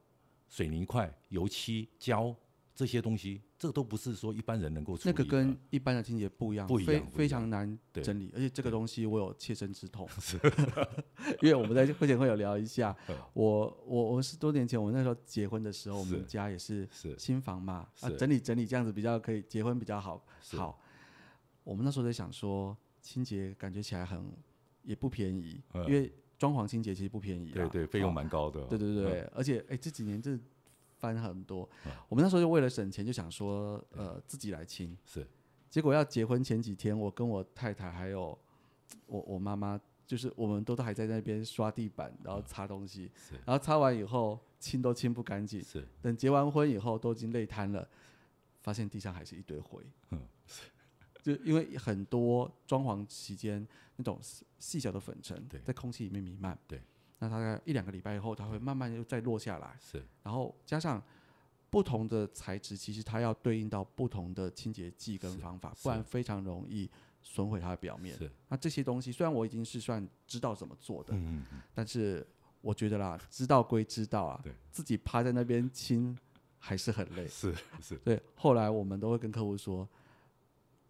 [0.49, 2.35] 水泥块、油漆、胶
[2.75, 5.25] 这些东西，这都不是说一般人能够处那理那。
[5.25, 7.29] 个跟一般的清洁不一样，不一非非样不一样。
[7.29, 10.09] 常难整理，而且这个东西我有切身之痛，
[11.43, 17.19] 因为我们在会前会有聊一下嗯，我我我十多年前我那时候结婚的时候，我们家也是是。
[17.19, 20.81] 新房嘛，啊整理整理这样子比较可以结婚比较好好。
[21.65, 24.33] 我们那时候在想说，清洁感觉起来很
[24.85, 25.85] 也不便宜，嗯。
[25.87, 28.63] 因为装潢清洁其实不便宜啦，对对，费用哦蛮高的。
[28.67, 30.39] 对对对，嗯而且哎、这几年这
[30.99, 31.93] 翻很多嗯。
[32.09, 34.97] 我们那时候就为了省钱，就想说呃自己来清。
[35.05, 35.27] 是
[35.69, 38.39] 结果要结婚前几天，我跟我太太还有
[39.07, 45.63] 我我妈妈，就是我们都都还在那边刷地板，然后擦东西，是然后擦完以后清都清不干净。
[45.63, 47.87] 是，等结完婚以后都已经累瘫了，
[48.63, 49.83] 发现地上还是一堆灰。
[50.11, 50.21] 嗯
[51.23, 56.81] 就因为很多装潢期间那种细细小的粉尘在空气里面弥漫，对，
[57.19, 60.05] 那大概一两个礼拜以后，它会慢慢又再落下来，是。
[60.23, 61.03] 然后加上
[61.71, 66.89] 不同的材质，其实它要对应到不同的清洁剂跟方法，不然非常容易
[67.23, 68.17] 损毁它的表面。
[68.17, 72.27] 是，那这些东西虽然我已经是算知道怎么做的，嗯嗯但是
[72.61, 76.17] 我觉得啦，知道归知道啊对，自己趴在那边亲
[76.59, 77.29] 还是很累嗯，。
[77.29, 79.87] 是是，对，后来我们都会跟客户说，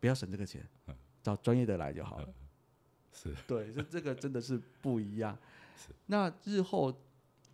[0.00, 2.34] 不要省这个钱，嗯找专业的来就好了。
[3.12, 5.36] 是对，这这个真的是不一样。
[6.06, 6.92] 那日后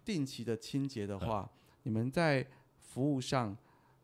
[0.04, 1.50] 定期的清洁的话，
[1.82, 2.46] 你们在
[2.78, 3.56] 服务上，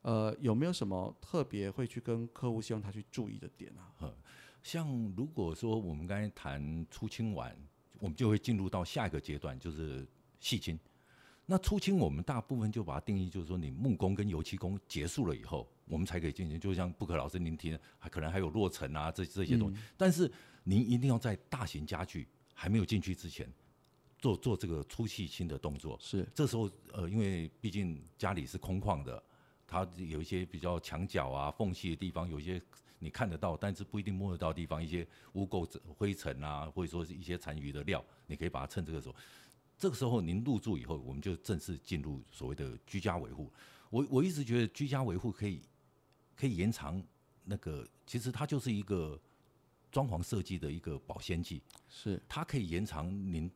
[0.03, 4.13] 呃，有没有什么特别会去跟客户希望他去注意的点啊？
[4.63, 7.57] 像如果说我们刚才谈初清完，
[7.99, 10.07] 我们就会进入到下一个阶段，就是
[10.39, 10.79] 细清。
[11.51, 16.61] 那初清我们大部分就把它定义，就是说你木工跟油漆工结束了以后，我们才可以进行。
[16.61, 20.31] 就像布克老师您提的，还可能还有落尘啊这这些东西，但是
[20.63, 23.53] 您一定要在大型家具还没有进去之前，
[24.21, 25.99] 做做这个粗细清的动作。
[26.01, 29.21] 是这时候，呃，因为毕竟家里是空旷的，
[29.67, 32.63] 它有一些比较墙角啊、缝隙的地方，有一些
[33.01, 39.17] 你看得到，但是不一定摸得到的地方，一些污垢、灰尘啊，或者说是一些残余的料，你可以把它趁这个时候。
[39.81, 43.51] 这个时候您入住以后，我们就正式进入所谓的居家维护。
[43.89, 45.63] 我我一直觉得居家维护可以
[46.37, 47.03] 可以延长
[47.45, 49.19] 那个，其实它就是一个
[49.91, 51.63] 装潢设计的一个保鲜剂。
[51.89, 53.51] 是它可以延长您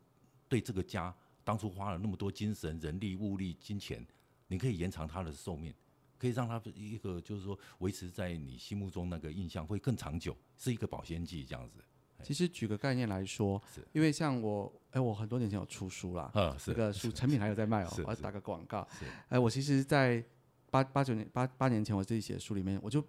[0.48, 4.02] 对这个家当初花了那么多精神、人力、物力、金钱，
[4.48, 5.74] 你可以延长它的寿命，
[6.18, 11.84] 可以让它一个就是说维持在你心目中那个印象会更长久，是一个保鲜剂这样子。
[12.22, 13.60] 其实举个概念来说，
[13.92, 16.30] 因为像我，哎，我很多年前有出书啦，
[16.64, 18.86] 这个书成品还有在卖哦我要打个广告。
[19.28, 20.24] 哎，我其实，在
[20.70, 23.04] 八八九年八八年前我自己写的书里面，我就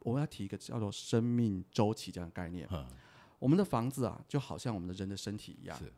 [0.00, 2.68] 我们要提一个叫做生命周期这样的概念。
[2.70, 2.86] 嗯，
[3.38, 5.92] 我们的房子啊，就好像我们的人的身体一样是，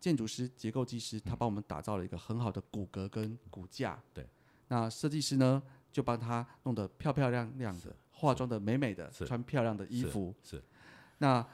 [0.00, 4.02] 建筑师、结构技师他帮我们打造了一个很好的骨骼跟骨架。
[4.12, 4.26] 对，
[4.68, 10.34] 那设计师呢，就帮他弄得漂漂亮亮的，化妆的美美的，穿漂亮的衣服。
[10.42, 10.62] 是。
[11.18, 11.46] 那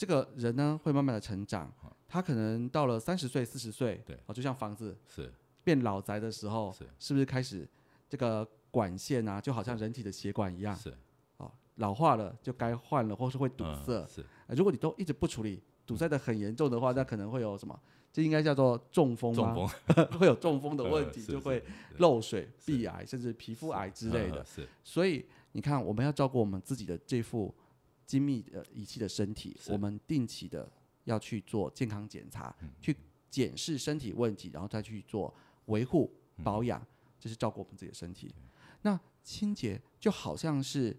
[0.00, 1.70] 这个人呢，会慢慢的成长，
[2.08, 4.18] 他可能到了三十岁、四十岁，对。
[4.24, 5.30] 哦，就像房子是。
[5.62, 6.88] 变老宅的时候，是。
[6.98, 7.68] 是不是开始
[8.08, 10.90] 这个管线啊，就好像人体的血管一样，是。
[11.36, 14.08] 哦，老化了就该换了，或是会堵嗯塞。
[14.08, 14.24] 是。
[14.46, 17.78] 呃如果你都一直不处理，堵塞的很严重的话，那可能会有什么？
[18.10, 19.54] 这应该叫做中风吗？
[19.54, 20.06] 中风。
[20.18, 21.62] 会有中风的问题，呃就会
[21.98, 24.40] 漏水、壁癌，甚至皮肤癌之类的。
[24.40, 24.46] 嗯。
[24.46, 24.68] 是。
[24.82, 27.54] 所以你看，我们要照顾我们自己的这副
[28.10, 30.68] 精密的仪器的身体，我们定期的
[31.04, 32.68] 要去做健康检查，嗯。
[32.80, 32.96] 去
[33.30, 35.32] 检视身体问题，然后再去做
[35.66, 36.42] 维护嗯。
[36.42, 36.84] 保养，
[37.20, 38.34] 这是照顾我们自己的身体。
[38.82, 40.96] 那清洁就好像是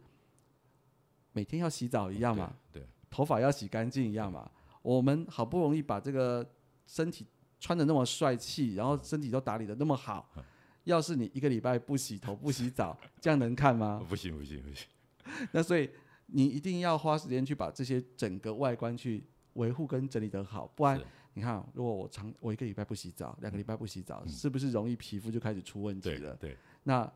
[1.33, 2.87] 每天要洗澡一样嘛，对，对。
[3.09, 4.49] 头发要洗干净一样嘛。
[4.81, 6.49] 我们好不容易把这个
[6.87, 7.27] 身体
[7.59, 10.43] 穿的那么帅气，然后身体都打理的那么好，嗯。
[10.85, 14.01] 要是你一个礼拜不洗头不洗澡， 这样能看吗？
[14.07, 14.87] 不行不行不行，
[15.51, 15.89] 那所以
[16.31, 20.99] 你一定要花时间去把这些整个外观去维护跟整理得好，不然
[21.33, 26.35] 你看，如果我长我一个礼拜不洗澡，两个礼拜不洗澡，是不是容易皮肤就开始出问题了？
[26.35, 27.11] 对对，那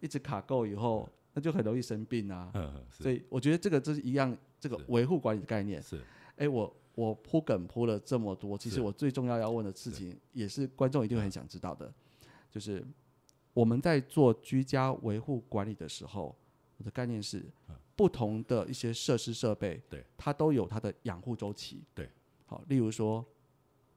[0.00, 2.50] 一直卡垢以后，那就很容易生病啊。
[2.54, 5.82] 嗯所以我觉得这个这是一样，这个维护管理的概念。
[5.82, 6.00] 是
[6.36, 11.92] 哎，我我铺梗铺了这么多，其实我最重要要问的事情，也是观众一定很想知道的，
[12.50, 12.82] 就是
[13.52, 16.34] 我们在做居家维护管理的时候，
[16.78, 17.44] 我的概念是，
[18.00, 22.08] 不同的一些设施设备，嗯对，它都有它的养护周期，对，
[22.46, 23.22] 好，例如说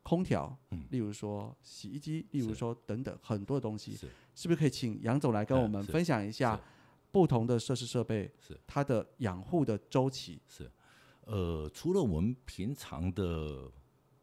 [0.02, 0.86] 空调，嗯。
[0.92, 4.10] 例如说洗衣机，例如说等等很多的东西，是。
[4.36, 6.60] 是不是可以请杨总来跟我们分享一下
[7.14, 8.60] 不同的设施设备是。
[8.68, 10.42] 它的养护的周期？
[10.50, 10.70] 是，
[11.22, 13.72] 呃，除了我们平常的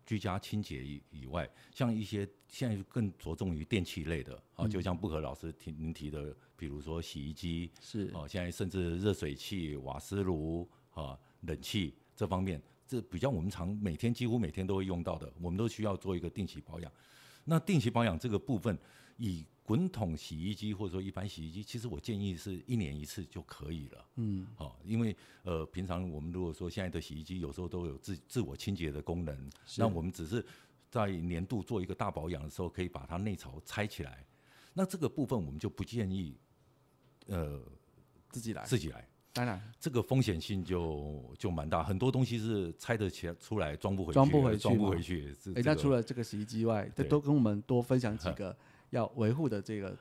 [0.05, 4.71] 居家清洁以以外，像一些现在更着重于电器类的啊，嗯。
[4.71, 16.93] 就像布和老师提您提的，比如说洗衣机是哦、现在甚至热水器、瓦斯炉啊、冷气这方面，这比较我们常每天几乎每天都会用到的，我们都需要做一个定期保养。
[17.45, 18.79] 那定期保养这个部分，
[19.17, 24.07] 以滚筒洗衣机或者说一般洗衣机，其实我建议是一年一次就可以了。
[24.17, 30.45] 嗯，哦，因为呃，平常我们如果说现在的洗衣机有时候都有自自我清洁的功能，那我们只是
[30.91, 34.27] 在年度做一个大保养的时候，可以把它内槽拆起来。
[34.73, 36.37] 那这个部分我们就不建议，
[37.31, 37.61] 呃，
[38.31, 45.37] 自己来，自己来，当然这个风险性就就蛮大，很多东西是拆得起出来装不回去，装不回去装不回去。
[45.41, 48.57] 这哎、这个那除了这个洗衣机外，再对多跟我们多分享几个
[48.91, 49.97] 要维护的这个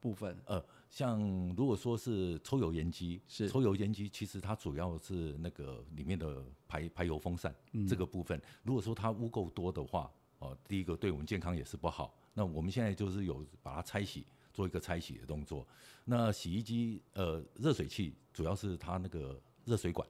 [0.00, 0.36] 部分。
[0.46, 1.20] 呃，像
[1.56, 8.40] 如果说是抽油烟机，是抽油烟机，其实它主要是那个里面的排排油风扇、嗯这个部分。
[8.64, 12.12] 如果说它污垢多的话，哦、第一个对我们健康也是不好。
[12.34, 15.66] 那我们现在就是有把它拆洗，做一个拆洗的动作。
[16.04, 20.06] 那洗衣机呃热水器主要是它那个热水管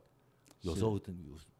[0.62, 0.98] 有时候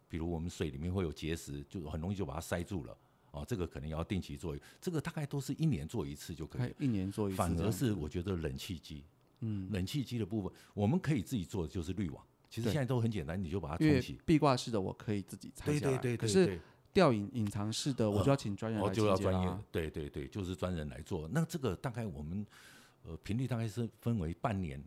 [0.08, 2.96] 比如我们水里面会有结石，就很容易就把它塞住了。
[3.30, 6.74] 哦，这个可能要定期做，这个大概都是一年做一次就可以。
[6.78, 7.38] 一年做一次。
[7.38, 9.06] 反而是我觉得冷气机，
[9.40, 14.20] 嗯，冷气机的部分我们可以自己做的就是滤网，其实现在都很简单，你就把它冲洗。
[14.26, 16.16] 壁挂式的我可以自己拆下来，对对对。
[16.18, 16.60] 可是
[16.92, 21.26] 吊隐隐藏式的，我就要请专人来就要专业，对对对，就是专人来做。
[21.32, 22.46] 那这个大概我们
[23.04, 24.82] 呃频率大概是分为半年。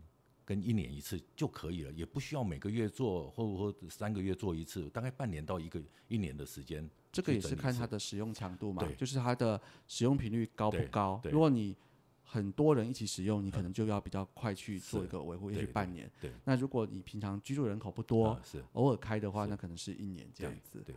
[0.48, 6.88] 跟一年一次就可以了，也不需要每个月做，或或三个月做一次，大概半年到一个一年的时间。
[7.10, 11.20] 这个也是看它的使用强度嘛，就是它的使用频率高不高。
[11.24, 11.76] 如果你
[12.22, 16.08] 很多人一起使用，你可能就要比较快去做一个维护，也许半年。
[16.20, 16.30] 对。
[16.44, 20.80] 那如果你平常居住人口不多，是偶尔开的话，那可能是一年这样子。
[20.86, 20.94] 对。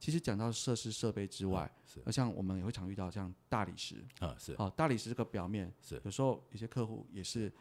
[0.00, 4.56] 其实讲到设施设备之外，是像我们也会常遇到像大理石啊，是。
[4.56, 7.52] 好，大理石这个表面是有时候有些客户也是。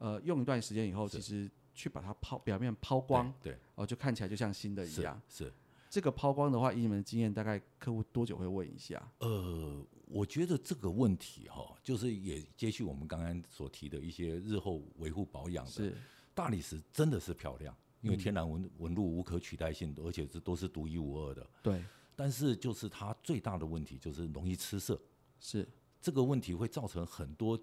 [0.00, 5.20] 呃，用一段时间以后，其实去把它抛表面抛光，对，哦，就看起来就像新的一样。
[5.28, 5.52] 是
[5.90, 9.10] 这个抛光的话，以你们的经验，大概客户多久会问一下？
[9.18, 15.70] 呃，我觉得这个问题哈，就是也接续我们刚刚所提的一些日后维护保养的。
[15.72, 15.92] 是
[16.32, 21.46] 大理石真的是漂亮，因为天然纹纹路无可取代性，而且这都是独一无二的。
[21.62, 21.84] 对。
[22.16, 25.00] 但是就是它最大的问题就是容易吃色。
[25.40, 25.68] 是
[26.00, 27.58] 这个问题会造成很多。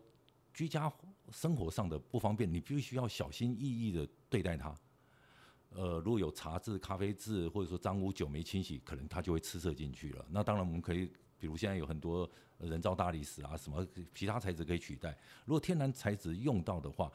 [0.57, 0.89] 居家
[1.33, 4.73] 生活上的不方便，你必须要小心翼翼的对待它。
[5.71, 10.25] 呃，如果有茶渍、咖啡渍，或者说脏污久没清洗，可能它就会吃色进去了。
[10.29, 15.17] 那当然，我们可以，比如现在有很多人造大理石啊，什么其他材质可以取代。
[15.43, 17.11] 如果天然材质用到的话，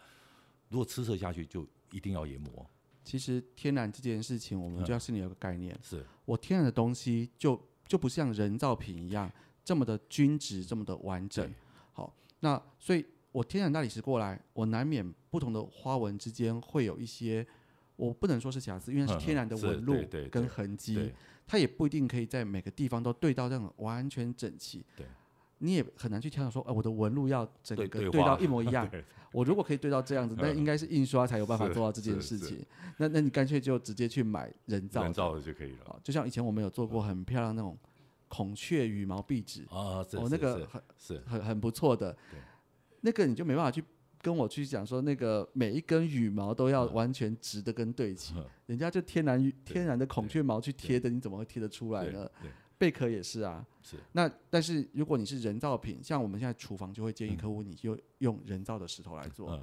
[0.68, 2.70] 如果吃色下去，就一定要研磨。
[3.04, 9.30] 其实天然这件事情，我们就要心里有个概念：是我天然的东西，就就不像人造品一样
[9.64, 11.52] 这么的均值，这么的完整。
[11.92, 13.04] 好，那所以。
[13.32, 17.46] 我天然大理石过来，我难免不同的花纹之间会有一些，
[17.94, 19.94] 我不能说是瑕疵，因为是天然的纹路
[20.32, 21.12] 跟痕迹，
[21.46, 24.84] 它也不一定可以在每个地方都对到这样完全整齐。
[24.96, 25.06] 对，
[25.60, 28.90] 你也很难去挑说，哎，我的纹路要整个对到一模一 样。
[29.32, 32.66] 我如果可以对到这样子，那应该是印刷才有办法做到这件事情。
[32.96, 36.00] 那那你干脆就直接去买人造人造的就可以了。
[36.02, 37.78] 就像以前我们有做过很漂亮那种
[38.26, 42.16] 孔雀羽毛壁纸啊，哦，那个很是很很不错的。
[43.02, 43.84] 那个你就没办法去
[44.20, 48.34] 跟我去讲说，那个每一根羽毛都要完全直的跟对齐，
[48.66, 52.28] 人家就天然天然的孔雀毛去贴的，你怎么会贴得出来呢？
[52.80, 53.64] 贝壳也是啊。
[53.82, 53.96] 是。
[54.12, 59.62] 那但是如果你是人造品，像我们现在厨房就会建议客户，你就用人造的石头来做。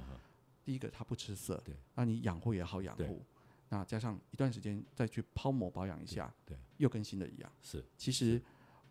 [0.64, 1.74] 第一个它不吃色，对。
[1.96, 3.20] 那你养护也好养护，
[3.68, 7.52] 那加上一段时间再去抛膜保养一下，对，又跟新的一样。
[7.60, 7.84] 是。
[7.96, 8.40] 其实。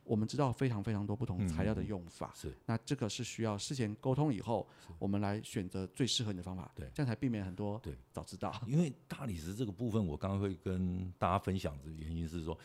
[0.10, 4.66] 我们知道非常非常多不同材料的用法，是那这个是需要事前沟通以后，
[4.98, 8.56] 我们来选择最适合你的方法，对，这样才避免很多对早知道。
[8.66, 12.58] 因为大理石这个部分，我刚刚会跟大家分享的原因是说，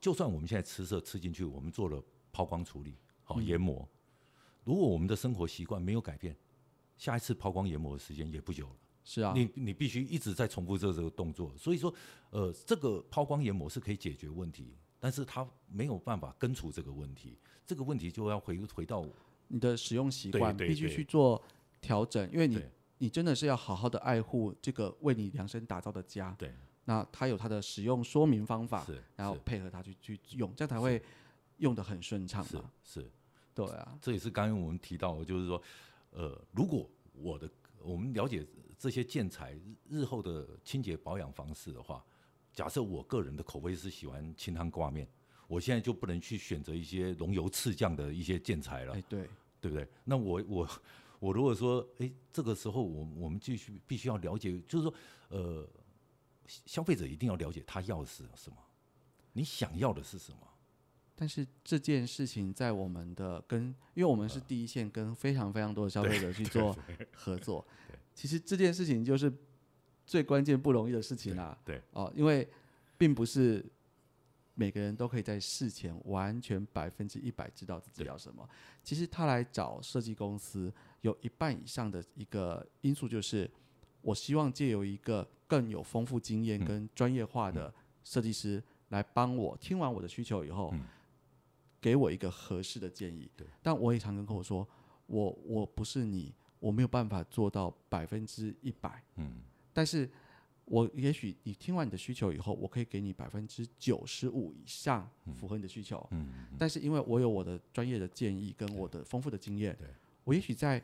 [0.00, 3.88] 就算我们现在吃色吃进去，我们做了抛光处理，好研磨，
[4.64, 6.36] 如果我们的生活习惯没有改变，
[6.96, 8.76] 下一次抛光研磨的时间也不久了。
[9.04, 11.92] 是啊，你你必须一直在重复这这个动作，所以说，
[12.30, 14.76] 呃，这个抛光研磨是可以解决问题。
[15.00, 19.06] 但是它没有办法根除这个问题，这个问题就要回回到
[19.46, 21.40] 你的使用习惯，必须去做
[21.80, 22.60] 调整，因为你
[22.98, 26.34] 你真的是要好好的爱护这个为你量身打造的家。
[26.36, 26.52] 对，
[26.88, 31.02] 那它有它的使用说明方法，然后配合它去去用，这样才会
[31.58, 32.72] 用的很顺畅嘛。
[32.82, 33.06] 是，
[33.54, 35.62] 对啊，这也是刚刚我们提到，就是说，
[36.12, 37.50] 呃，如果我的
[37.82, 38.42] 我们了解
[38.78, 39.54] 这些建材
[39.86, 42.02] 日后的清洁保养方式的话。
[42.54, 45.06] 假设我个人的口味是喜欢清汤挂面，
[45.46, 48.94] 我现在就不能去选择一些浓油赤酱的一些建材了。
[48.94, 49.28] 哎，对，
[49.60, 49.86] 对不对？
[50.02, 50.68] 那我我
[51.20, 54.94] 我如果说，哎，这个时候我我们继续必须要了解，就是说，
[55.28, 55.68] 呃，
[56.66, 58.56] 消费者一定要了解他要的是什么，
[59.34, 60.38] 你想要的是什么。
[61.14, 66.76] 但是这件事情在我们的跟，因为我们是第一线，跟非常非常多的消费者去做
[67.12, 67.64] 合作。
[68.14, 69.32] 其实这件事情就是。
[70.08, 72.48] 最关键不容易的事情啊，对哦，因为
[72.96, 73.62] 并不是
[74.54, 78.48] 每个人都可以在事前完全百分之一百知道自己要什么。
[78.82, 80.72] 其实他来找设计公司，
[81.02, 83.50] 有一半以上的一个因素就是，
[84.08, 90.72] 我希望借由一个更有丰富经验跟专业化的设计师来帮我听完我的需求以后，
[91.78, 93.30] 给我一个合适的建议。
[93.36, 94.66] 对，但我也常跟客户说，
[95.06, 99.02] 我我不是你，我没有办法做到百分之一百。
[99.16, 99.42] 嗯。
[99.74, 100.10] 但是，
[100.64, 106.04] 我也许你听完你的需求以后，我可以给你百分之九十五以上符合你的需求。
[106.12, 106.46] 嗯。
[106.58, 109.76] 但是，因为我有我的专业的建议跟我的丰富的经验，
[110.24, 110.82] 我也许在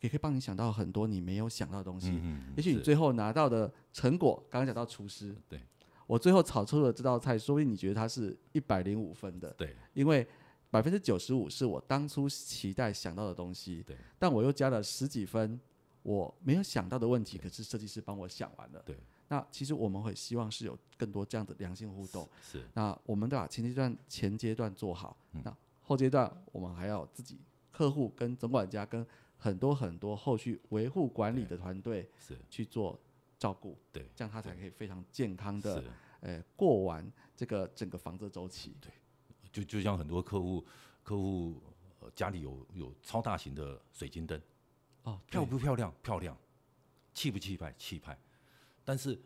[0.00, 2.10] 也可以帮你想到很多你没有想到的东西。
[2.22, 2.52] 嗯。
[2.56, 5.60] 也许你最后拿到的成果，刚刚讲到厨师，对，
[6.06, 9.74] 我最后炒出了这道菜，说不定你觉得它是一百零五分的，对。
[9.94, 10.26] 因为
[10.70, 15.58] 百分之九十五是我当初期待想到的东西，对，但我又加了十几分
[16.02, 18.82] 我没有想到的问题，可是设计师帮我想完了。
[18.84, 22.28] 对，那其实我们会希望是有更多这样的良性互动。
[22.42, 25.40] 是那我们都把前阶段前阶段做好，嗯。
[25.44, 27.38] 那后阶段我们还要自己
[27.70, 29.06] 客户跟总管家跟
[29.44, 32.98] 很多很多后续维护管理的团队是去做
[33.38, 35.90] 照顾，对，这样他才可以非常健康的是，
[36.20, 38.74] 呃过完这个整个房子周期。
[38.80, 38.90] 对
[39.52, 40.64] 就就像很多客户
[41.02, 41.60] 客户、
[42.00, 44.40] 呃、家里有有超大型的水晶灯，
[45.02, 45.94] 哦，漂不漂亮？
[46.02, 46.34] 漂亮，
[47.12, 47.74] 气不气派？
[47.76, 48.18] 气派。
[48.82, 49.20] 但是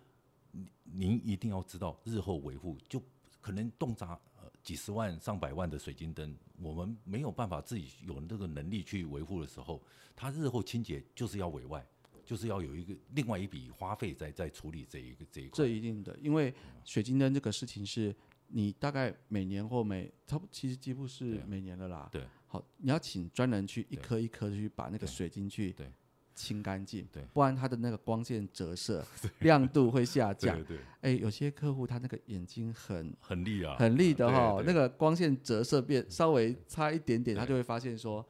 [0.51, 3.01] 您您一定要知道，日后维护就
[3.41, 4.21] 可能动辄呃
[4.69, 9.83] 几十万、上百万的水晶灯，我们没有办法自己有那个能力去维护的时候，
[10.15, 11.83] 它日后清洁就是要委外，
[12.23, 15.69] 就是要有一个另外一笔花费在在处理这一个这一块这。
[15.69, 16.53] 一定的，因为
[16.85, 18.15] 水晶灯这个事情是
[18.49, 22.07] 你大概每年或每差不其实几乎是每年的啦。
[22.13, 25.91] 对，好，你要请专人去一颗一颗去把那个水晶去对
[26.39, 27.25] 清干净，对。
[27.33, 29.05] 不然它的那个光线折射，
[29.41, 30.57] 亮度会下降。
[30.63, 34.67] 对对，哎，有些客户他那个眼睛很很利啊，很利的哈，对。
[34.67, 38.25] 那个光线折射变稍微差一点点，他就会发现说，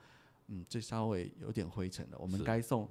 [0.46, 2.88] 嗯，这稍微有点灰尘了，我们是该送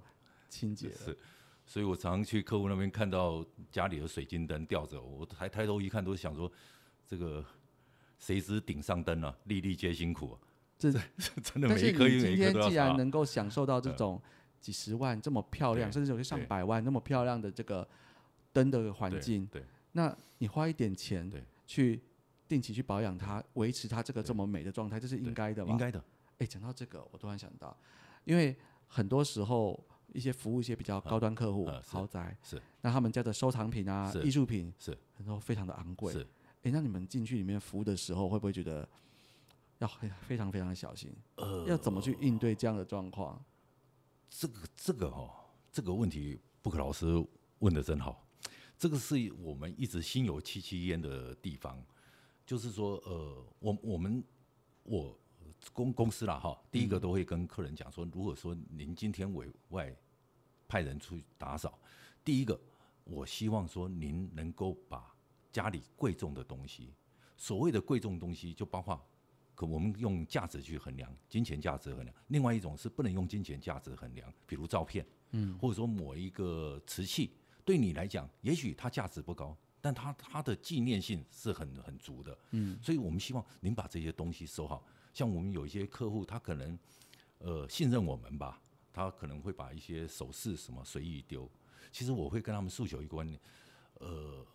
[0.49, 0.95] 清洁了。
[1.05, 1.17] 是，
[1.65, 6.51] 所以我常常去客户那边看到家里的水晶灯吊着，我抬抬头一看，都想说，
[7.07, 7.43] 这个
[8.19, 10.39] 谁知顶上灯啊，粒粒皆辛苦、啊。
[10.79, 10.91] 这
[11.41, 12.53] 真的但是每一颗每你今天。
[12.69, 14.21] 既然能够享受到这种
[14.61, 17.87] 几十万这么漂亮，甚至有些上百万那么漂亮的这个
[18.51, 22.01] 灯的环对境，对那你花一点钱对去
[22.47, 25.71] 定期去保养它，维持它这个这么美的状态，这是应该的嘛？
[25.71, 26.03] 应该的，
[26.39, 27.75] 哎，讲到这个，我突然想到，
[28.23, 28.55] 因为
[28.87, 29.81] 很多时候
[30.13, 36.13] 一些服务一些比较高端客户、豪宅，是那他们家的收藏品啊、艺术品，是很多非常的昂贵。
[36.13, 36.25] 是
[36.63, 38.87] 哎，那你们进去里面服务的时候，会不会觉得
[39.79, 41.13] 要非非常非常的小心？
[41.35, 43.43] 呃，要怎么去应对这样的状况？
[44.29, 45.31] 这个这个哦，
[45.71, 47.05] 这个问题布克老师
[47.59, 48.27] 问的真好，
[48.77, 51.83] 这个是我们一直心有戚戚焉的地方，
[52.45, 54.23] 就是说，呃，我我们
[54.83, 55.19] 我
[55.73, 59.95] 公公司啦哈，第一个都会跟客人讲说，如果说您今天委外
[60.67, 61.79] 派人出去打扫，
[62.23, 62.59] 第一个
[63.03, 65.15] 我希望说您能够把
[65.51, 66.93] 家里贵重的东西，
[67.37, 69.01] 所谓的贵重东西就包括。
[69.57, 72.15] 可我们用价值去衡量，金钱价值衡量。
[72.27, 77.31] 另外一种是不能用金钱价值衡量，比如照片，嗯，或者说某一个瓷器，
[77.65, 84.85] 对你来讲，也许它价值不高，但它它的纪念性是很很足的，嗯，所以我们希望您把这些东西收好。
[85.11, 86.77] 像我们有一些客户，他可能
[87.39, 88.61] 呃信任我们吧，
[88.93, 91.49] 他可能会把一些首饰什么随意丢。
[91.91, 93.39] 其实我会跟他们诉求一个观念，
[93.95, 94.45] 呃，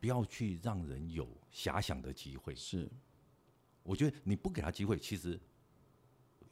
[0.00, 2.52] 不要去让人有遐想的机会。
[2.52, 2.90] 是
[3.88, 5.40] 我觉得你不给他机会，其实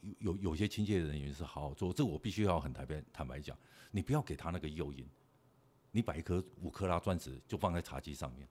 [0.01, 3.55] 有有有些清洁人员是好好做，这我必须要很坦白坦白讲，
[3.91, 5.07] 你不要给他那个诱因，
[5.91, 8.49] 你把一颗五克拉钻石就放在茶几上面，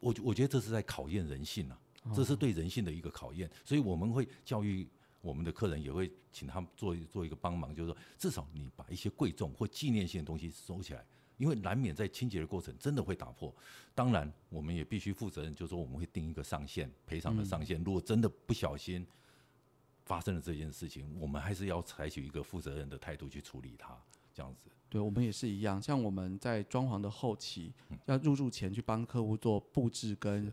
[0.00, 1.78] 我我觉得这是在考验人性啊，
[2.14, 4.88] 这是对人性的一个考验，所以我们会教育
[5.20, 11.04] 我们的客人，也会请他们做做一个帮忙，就是说至少你把一些贵重或纪念性的东西收起来。
[11.40, 13.52] 因为难免在清洁的过程真的会打破，
[13.94, 17.82] 当然我们也必须负责任，就是说我们会定一个上限赔偿的上限。
[17.82, 19.06] 如果真的不小心
[20.04, 23.96] 发生了这件事情，我们还是要采取一个负责任的态度去处理它，
[24.34, 24.68] 这样子。
[24.90, 25.80] 对，我们也是一样。
[25.80, 30.52] 像我们在装潢的后期，嗯要入住前去帮客户做布置跟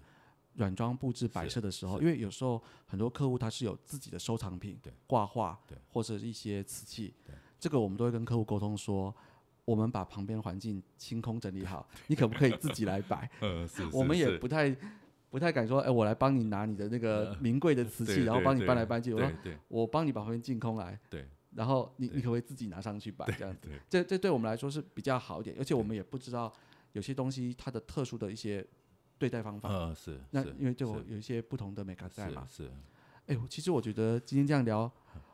[0.54, 9.14] 软装布置摆设的时候，因为有时候很多客户他是有自己的收藏品对，挂画对或者一些瓷器对，这个我们都会跟客户沟通说。
[9.68, 13.30] 我们把旁边环境清空整理好， 你可不可以自己来摆？
[13.42, 14.74] 呃， 是我们也不太
[15.30, 19.14] 不太敢说，哎，我来帮你拿你的那个名贵的瓷器，然后帮你搬来搬去。
[19.14, 19.30] 我说
[19.68, 23.68] 我帮你把旁边净空来，对然后你你可不可以自己拿上去摆这样子？
[23.68, 26.52] 对，这这对我们来说是比较好一点，而且我们也不知道
[26.94, 28.66] 有些东西它的特殊的一些
[29.18, 29.68] 对待方法。
[29.68, 32.48] 呃是，那因为对我有一些不同的美感在嘛。
[32.50, 32.72] 是是，
[33.26, 34.90] 哎、其实我觉得今天这样聊，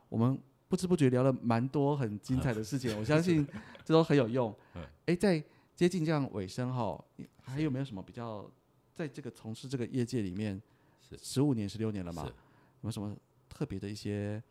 [0.10, 0.40] 我们
[0.74, 3.48] 不知不觉聊了蛮多很精彩的事情， 我相信
[3.86, 4.84] 这都很有用嗯。
[5.06, 5.40] 哎、在
[5.76, 7.00] 接近这样尾声哈，
[7.44, 8.50] 还有没有什么比较
[8.96, 10.60] 在这个从事这个业界里面
[11.08, 12.24] 是十五年、十六年了嘛？
[12.24, 12.30] 有
[12.82, 13.16] 没有什么
[13.48, 14.42] 特别的一些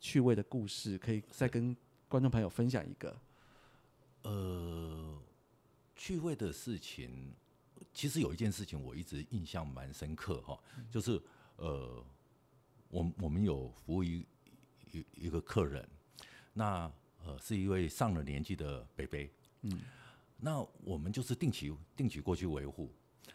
[0.00, 1.76] 趣味的故事，可以再跟
[2.08, 3.14] 观众朋友分享一个？
[4.22, 5.18] 呃，
[5.94, 7.10] 趣味的事情，
[7.92, 10.58] 其实有一件事情我一直印象蛮深刻哈，
[10.90, 11.20] 就是
[11.56, 12.02] 呃，
[12.88, 14.24] 我我们有服务一
[14.92, 15.86] 一一个客人，
[16.52, 16.90] 那
[17.24, 19.30] 呃是一位上了年纪的北北，
[19.62, 19.80] 嗯，
[20.38, 22.92] 那我们就是定期定期过去维护。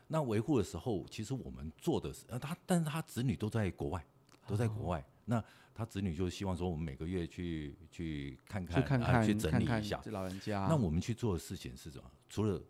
[0.07, 4.05] 那维护的时候，其实我们做的是，呃，他但是他子女都在国外，
[4.47, 5.03] 都在国外。
[5.25, 5.43] 那
[5.73, 9.99] 他子女就希望说，我们每个月去去看看，去看看、啊去整理一下。
[10.03, 10.67] 这老人家。
[10.67, 12.11] 那我们去做的事情是什么？
[12.29, 12.61] 除了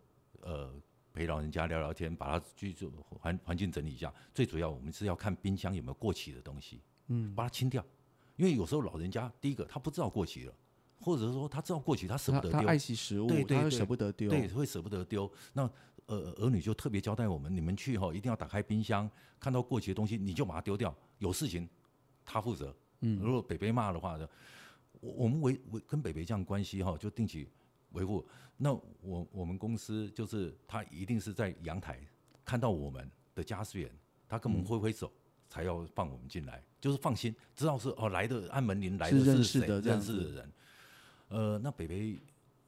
[0.42, 0.74] 呃
[1.12, 7.84] 陪老人家聊聊天，把他居住环环境整理一下，最主要我们是要看冰箱有没有过期的东西，嗯，把它清掉。
[8.36, 10.52] 因为有时候老人家第一个他不知道过期了，
[11.00, 14.28] 或者是说他知道过期，他舍不得丢，他他爱惜食物，对对对舍不得丢。
[14.28, 15.30] 对，会舍不得丢。
[15.52, 15.70] 那
[16.06, 19.08] 呃儿女就特别交代我们，你们去哈一定要打开冰箱，
[19.38, 21.68] 看到过期的东西你就把它丢掉，有事情
[22.24, 22.74] 他负责。
[23.00, 24.28] 嗯如果北北骂的话呢，
[25.00, 27.48] 我我们维维跟北北这样关系哈，就定期
[27.92, 28.26] 维护。
[28.56, 32.00] 那我我们公司就是他一定是在阳台
[32.44, 33.90] 看到我们的家属员，
[34.28, 35.12] 他跟我嗯们挥挥手。
[35.46, 40.52] 才要放我们进来，就是放心，知道是哦来的按门铃来的是谁认识的人。
[41.28, 42.20] 呃，那北北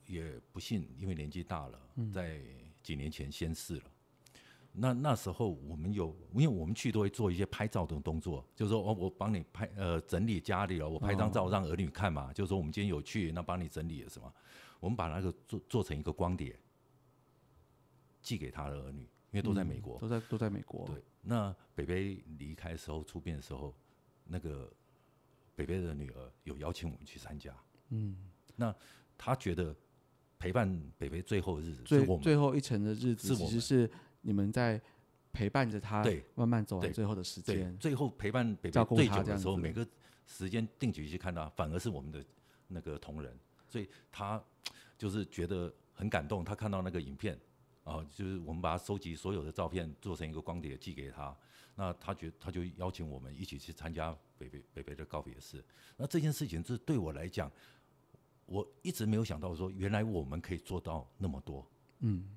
[0.07, 2.41] 也不幸因为年纪大了，嗯在
[2.83, 3.83] 几年前先逝了。
[4.73, 14.33] 那那时候我们有，因为我们去都会做一些拍照的动作，就是说哦，我帮你拍呃整理家里了，我拍张照让儿女看嘛，就是说我们今天有去，那帮你整理了什么，
[14.81, 16.59] 我们把那个做做成一个光碟，
[18.23, 19.99] 寄给他的儿女，因为都在美国。
[19.99, 20.87] 都在都在美国。
[20.87, 23.75] 对，那北北离开的时候出殡的时候，
[24.27, 24.73] 那个
[25.55, 27.55] 北北的女儿有邀请我们去参加。
[27.91, 28.17] 嗯，
[28.57, 28.75] 那
[29.17, 29.75] 他觉得
[30.39, 34.81] 陪伴北北最后的日子是最最后一程的日子，其实是你们在
[35.33, 37.79] 陪伴着他，对慢慢走完对最后的时对间。
[37.79, 39.87] 最后陪伴北北最久的时候，每个
[40.27, 42.25] 时间定局去看他，反而是我们的
[42.69, 44.43] 那个同仁，所以他
[44.99, 46.45] 就是觉得很感动。
[46.45, 47.39] 他看到那个影片
[47.87, 51.35] 啊，就是我们把他收集所有的照片做成一个光碟寄给他，
[51.77, 55.65] 那他觉他就邀请我们一起去参加北北北北的告别式。
[55.97, 57.49] 那这件事情是对我来讲，
[58.45, 61.65] 我一直没有想到说，原来我们可以做到那么多。
[62.01, 62.29] 嗯，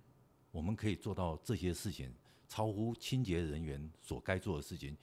[0.51, 2.13] 我们可以做到这些事情，
[2.47, 4.95] 超乎清洁人员所该做的事情，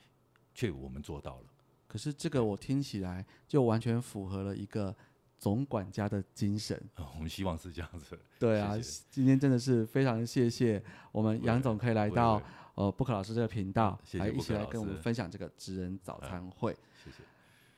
[0.55, 1.45] 却我们做到了。
[1.89, 4.95] 可是这个我听起来就完全符合了一个
[5.37, 6.81] 总管家的精神。
[6.95, 8.17] 呃我们希望是这样子。
[8.39, 10.81] 对啊，谢谢今天真的是非常谢谢
[11.11, 12.41] 我们杨总可以来到
[12.75, 16.73] 呃布克老师这个频道，来一起来跟我们分享这个职人早餐会。
[17.03, 17.17] 谢谢。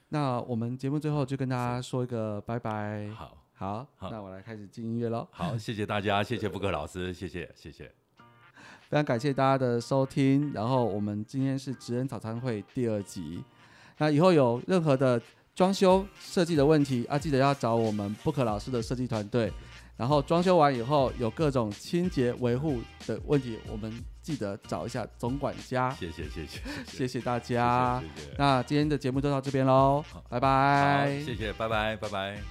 [0.09, 3.07] 那我们节目最后就跟大家说一个拜拜。
[3.09, 5.27] 好，好，好那我来开始进音乐喽。
[5.31, 7.91] 好，谢谢大家， 谢谢布克老师，谢谢，谢谢。
[8.89, 13.43] 非常感谢大家的收听，然后我们今天是职人早餐会第二集。
[13.99, 15.21] 那以后有任何的
[15.59, 19.51] 装修设计的问题啊，记得要找我们 Book 老师的设计团队。
[19.97, 23.91] 然后装修完以后有各种清洁维护的问题，我们
[24.21, 25.91] 记得找一下总管家。
[25.91, 27.99] 谢谢，谢谢，谢谢大家。
[27.99, 28.35] 谢谢，谢谢。
[28.37, 31.21] 那今天的节目就到这边喽，拜，拜。
[31.25, 32.41] 谢谢，拜拜，拜拜。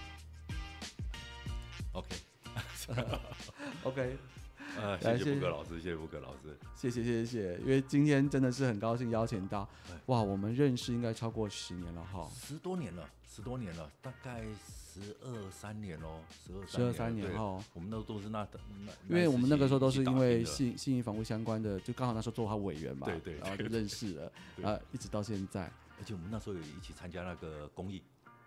[1.93, 4.19] OK，OK，
[4.81, 6.57] 呃，谢谢谢布克老师，谢谢布克老师。
[6.75, 12.29] 谢谢谢谢因为今天真的是很高兴邀请到哎，哇，我们认识应该超过十年了哈。
[12.33, 18.47] 十多年了，十多年了，大概十二三年喽，十二十二三年哈，我们那都是那
[18.87, 25.71] 那，因为我们那个时候都是因为信信信义房屋相关的，就刚好那时候做他委员嘛，对对然后就认识了，对啊，一直到现在。
[25.99, 28.01] 而且我们那时候也一起参加那个公益，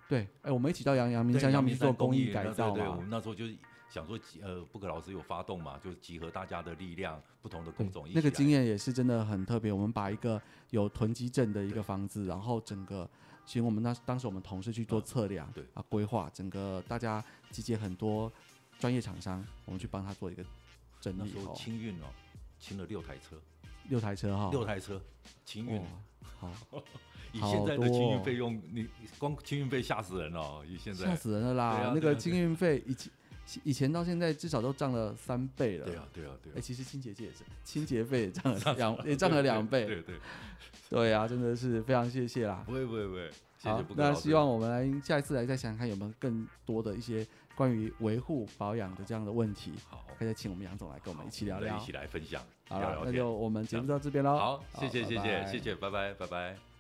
[0.08, 3.54] 对，哎，我们一起到阳阳明对山上面去做公益改造嘛对我们，那时候就是
[3.92, 9.70] 想说集，呃，布克老师有发动嘛，就集合大家的力量，不同的工种那个经来验也是真的很特别。
[9.70, 13.10] 我们把一个有囤积症的一个房子，然后整个，
[13.46, 15.66] 其实我们那当时我们同事去做嗯测量，对。
[15.74, 18.32] 啊，规划整个大家集结很多
[18.80, 20.42] 专业厂商，我们去帮他做一个
[21.02, 22.06] 整理那时候哦，清运哦，
[22.60, 23.36] 清了六台车，
[23.90, 25.02] 六台车哈，六台车
[25.44, 25.82] 清运。
[25.82, 25.88] 哇，，
[26.40, 26.52] 好，
[27.34, 28.88] 以好现在的清运费用，你
[29.20, 31.08] 光清运费吓死人哦，以现在。
[31.08, 31.66] 吓死人了啦！
[31.66, 33.12] 啊那个对啊经运费以前
[33.64, 35.86] 以前到现在至少都涨了三倍了。
[35.86, 39.86] 对啊，对啊，对啊哎、啊，其实清洁界也是，清洁费也涨了两，也涨了两倍。
[39.86, 40.16] 对对，
[40.90, 42.64] 对啊，真的是非常谢谢啦。
[42.66, 43.84] 不会不会不会，谢好。
[43.96, 47.26] 那希望我们来下一次来再想想看有没有更多的一些
[47.56, 51.80] 关于维护保养的这样的问题，好，可以再请我们杨总来跟我们一起聊聊一。
[51.82, 54.38] 起来分享，好那就我们节目到这边喽。
[54.38, 56.71] 好，谢谢谢谢谢谢，拜拜拜拜。